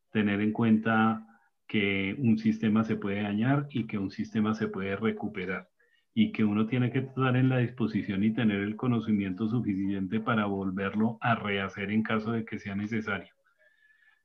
Tener 0.09 0.39
en 0.39 0.53
cuenta 0.53 1.27
que 1.67 2.15
un 2.17 2.37
sistema 2.37 2.85
se 2.85 2.95
puede 2.95 3.23
dañar 3.23 3.67
y 3.71 3.87
que 3.87 3.97
un 3.97 4.09
sistema 4.09 4.53
se 4.53 4.69
puede 4.69 4.95
recuperar 4.95 5.67
y 6.13 6.31
que 6.31 6.45
uno 6.45 6.65
tiene 6.65 6.91
que 6.93 6.99
estar 6.99 7.35
en 7.35 7.49
la 7.49 7.57
disposición 7.57 8.23
y 8.23 8.31
tener 8.31 8.61
el 8.61 8.77
conocimiento 8.77 9.49
suficiente 9.49 10.21
para 10.21 10.45
volverlo 10.45 11.17
a 11.19 11.35
rehacer 11.35 11.91
en 11.91 12.03
caso 12.03 12.31
de 12.31 12.45
que 12.45 12.57
sea 12.57 12.73
necesario. 12.73 13.33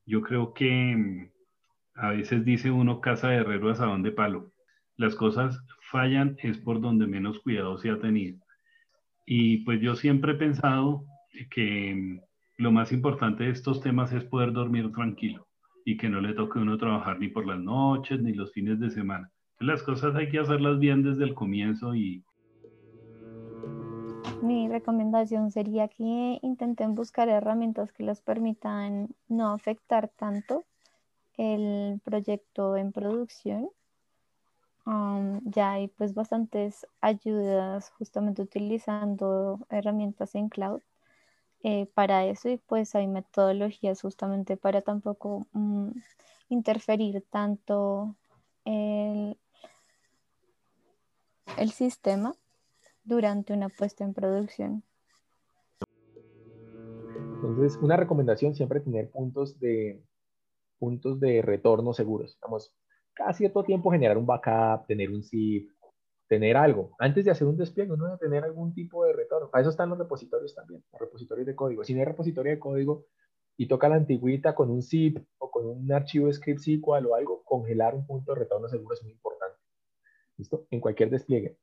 Yo 0.06 0.22
creo 0.22 0.54
que 0.54 1.32
a 1.96 2.10
veces 2.10 2.44
dice 2.44 2.70
uno 2.70 3.00
casa 3.00 3.30
de 3.30 3.38
herrero 3.38 3.70
a 3.70 3.74
sabón 3.74 4.04
de 4.04 4.12
palo. 4.12 4.52
Las 4.96 5.16
cosas 5.16 5.60
fallan 5.90 6.36
es 6.44 6.58
por 6.58 6.80
donde 6.80 7.08
menos 7.08 7.40
cuidado 7.40 7.76
se 7.76 7.90
ha 7.90 7.98
tenido. 7.98 8.38
Y 9.26 9.64
pues 9.64 9.80
yo 9.80 9.96
siempre 9.96 10.34
he 10.34 10.36
pensado 10.36 11.04
que 11.50 12.20
lo 12.56 12.70
más 12.70 12.92
importante 12.92 13.44
de 13.44 13.50
estos 13.50 13.80
temas 13.80 14.12
es 14.12 14.24
poder 14.24 14.52
dormir 14.52 14.92
tranquilo 14.92 15.46
y 15.84 15.96
que 15.96 16.08
no 16.08 16.20
le 16.20 16.34
toque 16.34 16.58
a 16.58 16.62
uno 16.62 16.78
trabajar 16.78 17.18
ni 17.18 17.28
por 17.28 17.46
las 17.46 17.58
noches 17.58 18.22
ni 18.22 18.32
los 18.32 18.52
fines 18.52 18.78
de 18.80 18.90
semana. 18.90 19.30
Las 19.58 19.82
cosas 19.82 20.14
hay 20.14 20.28
que 20.30 20.38
hacerlas 20.38 20.78
bien 20.78 21.02
desde 21.02 21.24
el 21.24 21.34
comienzo 21.34 21.94
y... 21.94 22.24
Mi 24.42 24.68
recomendación 24.68 25.50
sería 25.50 25.88
que 25.88 26.38
intenten 26.42 26.94
buscar 26.94 27.28
herramientas 27.28 27.92
que 27.92 28.02
les 28.02 28.20
permitan 28.20 29.08
no 29.28 29.52
afectar 29.52 30.08
tanto 30.08 30.64
el 31.36 32.00
proyecto 32.04 32.76
en 32.76 32.92
producción. 32.92 33.68
Um, 34.86 35.40
ya 35.44 35.72
hay 35.72 35.88
pues 35.88 36.12
bastantes 36.12 36.86
ayudas 37.00 37.90
justamente 37.90 38.42
utilizando 38.42 39.66
herramientas 39.70 40.34
en 40.34 40.50
cloud 40.50 40.82
eh, 41.64 41.86
para 41.94 42.26
eso 42.26 42.50
y 42.50 42.58
pues 42.58 42.94
hay 42.94 43.06
metodologías 43.06 44.02
justamente 44.02 44.58
para 44.58 44.82
tampoco 44.82 45.46
mm, 45.52 45.92
interferir 46.50 47.24
tanto 47.30 48.14
el, 48.66 49.38
el 51.56 51.70
sistema 51.70 52.34
durante 53.02 53.54
una 53.54 53.70
puesta 53.70 54.04
en 54.04 54.12
producción. 54.12 54.82
Entonces, 57.36 57.78
una 57.80 57.96
recomendación 57.96 58.54
siempre 58.54 58.80
tener 58.80 59.10
puntos 59.10 59.58
de, 59.58 60.02
puntos 60.78 61.18
de 61.18 61.40
retorno 61.40 61.94
seguros. 61.94 62.36
Vamos, 62.42 62.74
cada 63.14 63.32
cierto 63.32 63.64
tiempo 63.64 63.90
generar 63.90 64.18
un 64.18 64.26
backup, 64.26 64.86
tener 64.86 65.10
un 65.10 65.22
zip, 65.22 65.70
tener 66.34 66.56
algo. 66.56 66.96
Antes 66.98 67.24
de 67.24 67.30
hacer 67.30 67.46
un 67.46 67.56
despliegue, 67.56 67.92
uno 67.92 68.06
debe 68.06 68.18
tener 68.18 68.42
algún 68.42 68.74
tipo 68.74 69.04
de 69.04 69.12
retorno. 69.12 69.50
Para 69.50 69.62
eso 69.62 69.70
están 69.70 69.88
los 69.88 69.98
repositorios 69.98 70.52
también, 70.52 70.82
los 70.92 71.00
repositorios 71.00 71.46
de 71.46 71.54
código. 71.54 71.84
Si 71.84 71.94
no 71.94 72.00
hay 72.00 72.06
repositorio 72.06 72.50
de 72.50 72.58
código 72.58 73.06
y 73.56 73.68
toca 73.68 73.88
la 73.88 73.94
antigüita 73.94 74.54
con 74.56 74.68
un 74.70 74.82
zip 74.82 75.18
o 75.38 75.50
con 75.50 75.66
un 75.66 75.92
archivo 75.92 76.32
script 76.32 76.60
SQL 76.60 77.06
o 77.06 77.14
algo, 77.14 77.44
congelar 77.44 77.94
un 77.94 78.04
punto 78.04 78.32
de 78.34 78.40
retorno 78.40 78.68
seguro 78.68 78.94
es 78.94 79.02
muy 79.04 79.12
importante. 79.12 79.56
¿Listo? 80.36 80.66
En 80.70 80.80
cualquier 80.80 81.10
despliegue. 81.10 81.56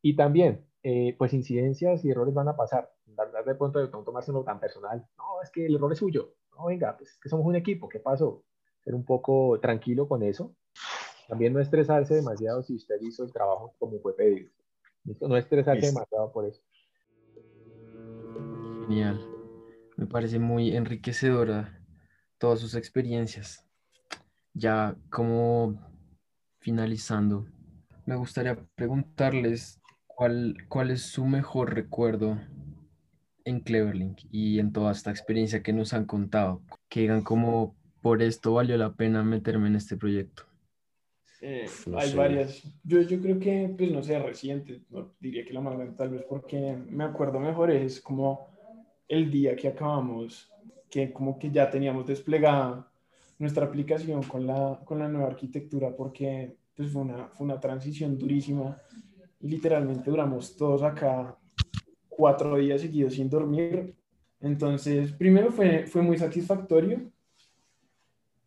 Y 0.00 0.16
también, 0.16 0.66
eh, 0.82 1.14
pues 1.18 1.34
incidencias 1.34 2.02
y 2.04 2.10
errores 2.10 2.32
van 2.32 2.48
a 2.48 2.56
pasar. 2.56 2.90
Dar 3.04 3.44
de 3.44 3.54
pronto 3.54 3.78
de 3.78 3.90
no 3.90 4.04
tomárselo 4.04 4.42
tan 4.42 4.58
personal. 4.58 5.06
No, 5.18 5.42
es 5.42 5.50
que 5.50 5.66
el 5.66 5.74
error 5.74 5.92
es 5.92 5.98
suyo. 5.98 6.34
No, 6.56 6.66
venga, 6.66 6.96
pues 6.96 7.10
es 7.10 7.18
que 7.20 7.28
somos 7.28 7.44
un 7.44 7.56
equipo. 7.56 7.90
¿Qué 7.90 8.00
pasó? 8.00 8.42
Ser 8.80 8.94
un 8.94 9.04
poco 9.04 9.60
tranquilo 9.60 10.08
con 10.08 10.22
eso 10.22 10.54
también 11.28 11.52
no 11.52 11.60
estresarse 11.60 12.14
demasiado 12.14 12.62
si 12.62 12.74
usted 12.74 12.96
hizo 13.00 13.24
el 13.24 13.32
trabajo 13.32 13.74
como 13.78 13.98
fue 14.00 14.16
pedido. 14.16 14.50
No 15.20 15.36
estresarse 15.36 15.86
demasiado 15.86 16.32
por 16.32 16.46
eso. 16.46 16.62
Genial. 18.86 19.20
Me 19.96 20.06
parece 20.06 20.38
muy 20.38 20.74
enriquecedora 20.74 21.80
todas 22.38 22.60
sus 22.60 22.74
experiencias. 22.74 23.64
Ya 24.54 24.96
como 25.10 25.78
finalizando, 26.58 27.46
me 28.06 28.16
gustaría 28.16 28.56
preguntarles 28.74 29.80
cuál, 30.06 30.56
cuál 30.68 30.90
es 30.90 31.02
su 31.02 31.26
mejor 31.26 31.74
recuerdo 31.74 32.38
en 33.44 33.60
Cleverlink 33.60 34.20
y 34.30 34.58
en 34.58 34.72
toda 34.72 34.92
esta 34.92 35.10
experiencia 35.10 35.62
que 35.62 35.72
nos 35.72 35.92
han 35.92 36.06
contado. 36.06 36.62
Que 36.88 37.00
digan 37.00 37.22
como 37.22 37.76
por 38.00 38.22
esto 38.22 38.54
valió 38.54 38.76
la 38.76 38.94
pena 38.94 39.22
meterme 39.22 39.68
en 39.68 39.76
este 39.76 39.96
proyecto. 39.96 40.44
Eh, 41.46 41.66
no 41.88 41.98
hay 41.98 42.08
sé. 42.08 42.16
varias. 42.16 42.62
Yo, 42.82 43.02
yo 43.02 43.20
creo 43.20 43.38
que, 43.38 43.74
pues 43.76 43.90
no 43.90 44.02
sé, 44.02 44.18
reciente, 44.18 44.80
no 44.88 45.12
diría 45.20 45.44
que 45.44 45.52
la 45.52 45.60
más 45.60 45.74
grande 45.74 45.94
tal 45.94 46.08
vez 46.08 46.22
porque 46.26 46.74
me 46.88 47.04
acuerdo 47.04 47.38
mejor 47.38 47.70
es 47.70 48.00
como 48.00 48.48
el 49.06 49.30
día 49.30 49.54
que 49.54 49.68
acabamos, 49.68 50.50
que 50.88 51.12
como 51.12 51.38
que 51.38 51.50
ya 51.50 51.68
teníamos 51.68 52.06
desplegada 52.06 52.90
nuestra 53.38 53.66
aplicación 53.66 54.22
con 54.22 54.46
la, 54.46 54.80
con 54.86 54.98
la 55.00 55.08
nueva 55.08 55.26
arquitectura 55.26 55.94
porque 55.94 56.56
pues 56.74 56.90
fue 56.90 57.02
una, 57.02 57.28
fue 57.28 57.44
una 57.44 57.60
transición 57.60 58.16
durísima 58.16 58.80
y 59.38 59.48
literalmente 59.48 60.10
duramos 60.10 60.56
todos 60.56 60.82
acá 60.82 61.36
cuatro 62.08 62.56
días 62.56 62.80
seguidos 62.80 63.12
sin 63.12 63.28
dormir. 63.28 63.94
Entonces, 64.40 65.12
primero 65.12 65.52
fue, 65.52 65.86
fue 65.86 66.00
muy 66.00 66.16
satisfactorio 66.16 67.10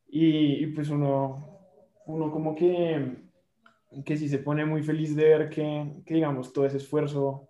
y, 0.08 0.64
y, 0.64 0.68
pues 0.68 0.90
uno, 0.90 1.57
uno 2.08 2.32
como 2.32 2.56
que, 2.56 3.18
que 4.04 4.18
sí 4.18 4.28
se 4.28 4.40
pone 4.40 4.66
muy 4.66 4.82
feliz 4.82 5.16
de 5.16 5.24
ver 5.24 5.50
que, 5.50 6.02
que, 6.06 6.16
digamos, 6.16 6.52
todo 6.52 6.66
ese 6.66 6.78
esfuerzo 6.78 7.50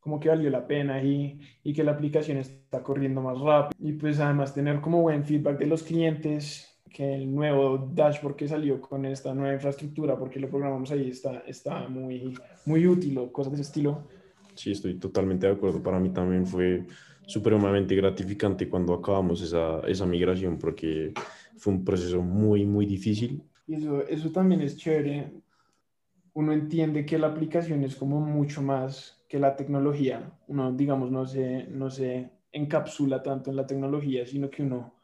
como 0.00 0.20
que 0.20 0.28
valió 0.28 0.48
la 0.50 0.66
pena 0.66 1.02
y, 1.02 1.40
y 1.64 1.72
que 1.72 1.82
la 1.82 1.92
aplicación 1.92 2.38
está 2.38 2.82
corriendo 2.82 3.20
más 3.20 3.40
rápido. 3.40 3.76
Y 3.78 3.92
pues 3.94 4.20
además 4.20 4.54
tener 4.54 4.80
como 4.80 5.02
buen 5.02 5.24
feedback 5.24 5.58
de 5.58 5.66
los 5.66 5.82
clientes, 5.82 6.80
que 6.88 7.14
el 7.14 7.34
nuevo 7.34 7.90
dashboard 7.92 8.36
que 8.36 8.46
salió 8.46 8.80
con 8.80 9.04
esta 9.04 9.34
nueva 9.34 9.54
infraestructura, 9.54 10.16
porque 10.16 10.38
lo 10.38 10.48
programamos 10.48 10.92
ahí, 10.92 11.10
está, 11.10 11.40
está 11.40 11.88
muy, 11.88 12.34
muy 12.64 12.86
útil 12.86 13.18
o 13.18 13.32
cosas 13.32 13.52
de 13.52 13.60
ese 13.60 13.68
estilo. 13.68 14.06
Sí, 14.54 14.70
estoy 14.70 14.94
totalmente 14.94 15.46
de 15.46 15.54
acuerdo. 15.54 15.82
Para 15.82 15.98
mí 15.98 16.10
también 16.10 16.46
fue 16.46 16.86
supremamente 17.26 17.96
gratificante 17.96 18.68
cuando 18.68 18.94
acabamos 18.94 19.42
esa, 19.42 19.80
esa 19.80 20.06
migración 20.06 20.56
porque 20.56 21.12
fue 21.58 21.72
un 21.72 21.84
proceso 21.84 22.22
muy, 22.22 22.64
muy 22.64 22.86
difícil. 22.86 23.42
Y 23.66 23.74
eso, 23.74 24.06
eso 24.06 24.30
también 24.30 24.60
es 24.60 24.76
chévere. 24.76 25.32
Uno 26.34 26.52
entiende 26.52 27.04
que 27.04 27.18
la 27.18 27.28
aplicación 27.28 27.82
es 27.82 27.96
como 27.96 28.20
mucho 28.20 28.62
más 28.62 29.24
que 29.28 29.38
la 29.38 29.56
tecnología. 29.56 30.32
Uno, 30.48 30.72
digamos, 30.72 31.10
no 31.10 31.26
se, 31.26 31.64
no 31.64 31.90
se 31.90 32.30
encapsula 32.52 33.22
tanto 33.22 33.50
en 33.50 33.56
la 33.56 33.66
tecnología, 33.66 34.26
sino 34.26 34.48
que 34.50 34.62
uno, 34.62 34.94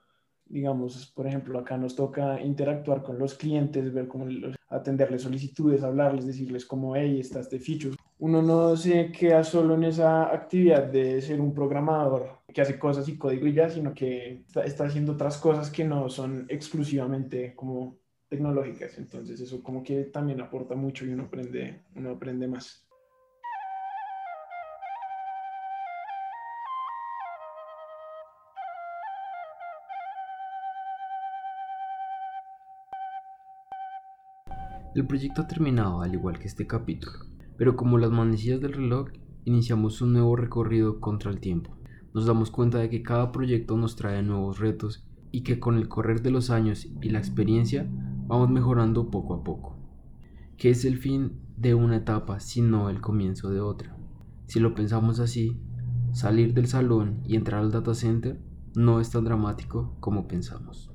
digamos, 0.47 1.07
por 1.07 1.27
ejemplo, 1.27 1.59
acá 1.59 1.77
nos 1.77 1.97
toca 1.97 2.41
interactuar 2.41 3.03
con 3.03 3.19
los 3.19 3.35
clientes, 3.35 3.93
ver 3.93 4.09
cómo 4.09 4.27
los, 4.27 4.57
atenderles 4.69 5.23
solicitudes, 5.23 5.83
hablarles, 5.83 6.27
decirles 6.27 6.65
como, 6.65 6.97
hey, 6.97 7.21
está 7.21 7.41
este 7.41 7.59
feature. 7.59 7.97
Uno 8.19 8.41
no 8.41 8.77
se 8.77 9.11
queda 9.11 9.43
solo 9.43 9.75
en 9.75 9.85
esa 9.85 10.33
actividad 10.33 10.85
de 10.85 11.21
ser 11.21 11.41
un 11.41 11.53
programador 11.53 12.39
que 12.53 12.63
hace 12.63 12.79
cosas 12.79 13.09
y 13.09 13.19
código 13.19 13.47
y 13.47 13.55
ya, 13.55 13.69
sino 13.69 13.93
que 13.93 14.43
está, 14.47 14.65
está 14.65 14.85
haciendo 14.85 15.13
otras 15.13 15.39
cosas 15.39 15.71
que 15.71 15.85
no 15.85 16.09
son 16.09 16.47
exclusivamente 16.49 17.55
como 17.55 18.02
tecnológicas. 18.33 18.97
Entonces 18.97 19.39
eso 19.41 19.63
como 19.63 19.85
que 19.85 20.05
también 20.05 20.41
aporta 20.41 20.75
mucho 20.75 21.05
y 21.05 21.11
uno 21.11 21.25
aprende, 21.25 21.83
uno 21.95 22.13
aprende 22.13 22.49
más. 22.49 22.83
El 34.95 35.07
proyecto 35.07 35.43
ha 35.43 35.47
terminado 35.47 36.01
al 36.01 36.15
igual 36.15 36.39
que 36.39 36.47
este 36.47 36.67
capítulo, 36.67 37.27
pero 37.59 37.77
como 37.77 37.99
las 37.99 38.11
manecillas 38.11 38.63
del 38.63 38.73
reloj, 38.73 39.11
iniciamos 39.45 40.01
un 40.01 40.15
nuevo 40.15 40.37
recorrido 40.37 41.01
contra 41.01 41.31
el 41.31 41.41
tiempo. 41.41 41.77
Nos 42.15 42.27
damos 42.27 42.51
cuenta 42.51 42.79
de 42.79 42.89
que 42.89 43.03
cada 43.03 43.31
proyecto 43.31 43.77
nos 43.77 43.97
trae 43.97 44.23
nuevos 44.23 44.59
retos 44.59 45.07
y 45.33 45.43
que 45.43 45.59
con 45.59 45.77
el 45.77 45.89
correr 45.89 46.23
de 46.23 46.31
los 46.31 46.51
años 46.51 46.87
y 47.01 47.09
la 47.09 47.19
experiencia 47.19 47.91
vamos 48.27 48.51
mejorando 48.51 49.11
poco 49.11 49.35
a 49.35 49.45
poco. 49.45 49.77
¿Qué 50.57 50.71
es 50.71 50.85
el 50.85 50.99
fin 50.99 51.41
de 51.57 51.75
una 51.75 51.97
etapa 51.97 52.41
sino 52.41 52.89
el 52.89 53.01
comienzo 53.01 53.51
de 53.51 53.61
otra? 53.61 53.97
Si 54.47 54.61
lo 54.61 54.75
pensamos 54.75 55.21
así, 55.21 55.61
salir 56.13 56.55
del 56.55 56.67
salón 56.67 57.23
y 57.27 57.37
entrar 57.37 57.61
al 57.61 57.73
data 57.73 57.95
center 57.95 58.39
no 58.75 59.01
es 59.01 59.11
tan 59.11 59.25
dramático 59.25 59.97
como 60.01 60.27
pensamos. 60.27 60.91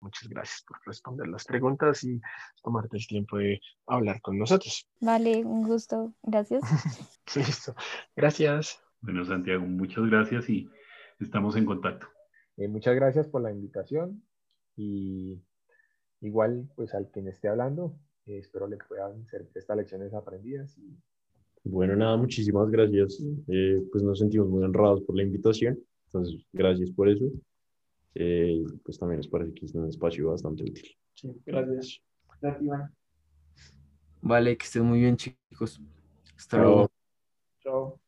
Muchas 0.00 0.28
gracias 0.28 0.64
por 0.66 0.78
responder 0.86 1.28
las 1.28 1.44
preguntas 1.44 2.02
y 2.04 2.20
tomarte 2.62 2.96
el 2.96 3.06
tiempo 3.06 3.36
de 3.36 3.60
hablar 3.86 4.20
con 4.22 4.38
nosotros. 4.38 4.88
Vale, 5.00 5.44
un 5.44 5.68
gusto. 5.68 6.14
Gracias. 6.22 6.62
Listo. 7.36 7.74
Gracias. 8.16 8.80
Bueno, 9.02 9.24
Santiago, 9.24 9.64
muchas 9.66 10.04
gracias 10.06 10.48
y 10.48 10.68
estamos 11.20 11.54
en 11.56 11.66
contacto. 11.66 12.06
Eh, 12.56 12.68
muchas 12.68 12.94
gracias 12.94 13.28
por 13.28 13.42
la 13.42 13.52
invitación 13.52 14.22
y 14.80 15.42
igual, 16.22 16.68
pues 16.74 16.94
al 16.94 17.10
quien 17.10 17.28
esté 17.28 17.48
hablando, 17.48 17.94
eh, 18.26 18.38
espero 18.38 18.66
le 18.66 18.78
puedan 18.78 19.26
servir 19.26 19.50
estas 19.54 19.76
lecciones 19.76 20.14
aprendidas. 20.14 20.76
Y... 20.78 20.96
Bueno, 21.64 21.94
nada, 21.96 22.16
muchísimas 22.16 22.70
gracias. 22.70 23.22
Eh, 23.48 23.82
pues 23.92 24.02
nos 24.02 24.18
sentimos 24.18 24.48
muy 24.48 24.64
honrados 24.64 25.02
por 25.02 25.16
la 25.16 25.22
invitación, 25.22 25.78
entonces 26.06 26.46
gracias 26.52 26.90
por 26.90 27.08
eso. 27.08 27.26
Eh, 28.14 28.64
pues 28.84 28.98
también 28.98 29.18
nos 29.18 29.28
parece 29.28 29.54
que 29.54 29.66
es 29.66 29.74
un 29.74 29.88
espacio 29.88 30.30
bastante 30.30 30.64
útil. 30.64 30.88
Sí, 31.14 31.30
gracias. 31.44 32.00
Gracias, 32.40 32.62
Iván. 32.62 32.94
Vale, 34.22 34.56
que 34.56 34.64
estén 34.64 34.84
muy 34.84 35.00
bien, 35.00 35.16
chicos. 35.16 35.80
Hasta 36.36 36.56
Chao. 36.56 36.64
luego. 36.64 36.90
Chao. 37.60 38.00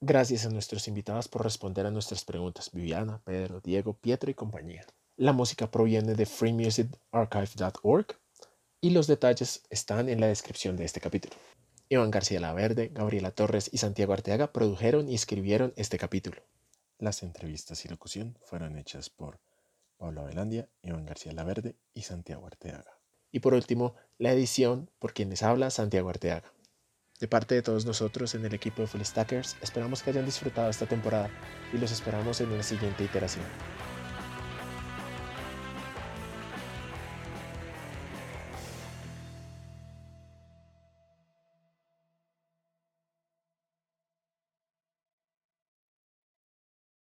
Gracias 0.00 0.46
a 0.46 0.50
nuestros 0.50 0.86
invitados 0.86 1.26
por 1.26 1.42
responder 1.42 1.84
a 1.84 1.90
nuestras 1.90 2.24
preguntas, 2.24 2.70
Viviana, 2.72 3.20
Pedro, 3.24 3.60
Diego, 3.60 3.94
Pietro 3.94 4.30
y 4.30 4.34
compañía. 4.34 4.86
La 5.16 5.32
música 5.32 5.72
proviene 5.72 6.14
de 6.14 6.24
freemusicarchive.org 6.24 8.06
y 8.80 8.90
los 8.90 9.08
detalles 9.08 9.64
están 9.70 10.08
en 10.08 10.20
la 10.20 10.28
descripción 10.28 10.76
de 10.76 10.84
este 10.84 11.00
capítulo. 11.00 11.34
Iván 11.88 12.12
García 12.12 12.38
Laverde, 12.38 12.92
Gabriela 12.94 13.32
Torres 13.32 13.70
y 13.72 13.78
Santiago 13.78 14.12
Arteaga 14.12 14.52
produjeron 14.52 15.08
y 15.08 15.16
escribieron 15.16 15.72
este 15.74 15.98
capítulo. 15.98 16.42
Las 17.00 17.24
entrevistas 17.24 17.84
y 17.84 17.88
locución 17.88 18.38
fueron 18.44 18.78
hechas 18.78 19.10
por 19.10 19.40
Pablo 19.96 20.20
Avelandia, 20.20 20.68
Iván 20.80 21.06
García 21.06 21.32
Laverde 21.32 21.74
y 21.92 22.02
Santiago 22.02 22.46
Arteaga. 22.46 23.00
Y 23.32 23.40
por 23.40 23.52
último, 23.52 23.96
la 24.16 24.32
edición 24.32 24.92
por 25.00 25.12
quienes 25.12 25.42
habla 25.42 25.70
Santiago 25.70 26.08
Arteaga. 26.08 26.52
De 27.20 27.26
parte 27.26 27.56
de 27.56 27.62
todos 27.62 27.84
nosotros 27.84 28.34
en 28.36 28.44
el 28.44 28.54
equipo 28.54 28.82
de 28.82 28.88
Full 28.88 29.02
Stackers, 29.02 29.56
esperamos 29.60 30.02
que 30.02 30.10
hayan 30.10 30.24
disfrutado 30.24 30.70
esta 30.70 30.86
temporada 30.86 31.28
y 31.72 31.78
los 31.78 31.90
esperamos 31.90 32.40
en 32.40 32.52
una 32.52 32.62
siguiente 32.62 33.02
iteración. 33.02 33.44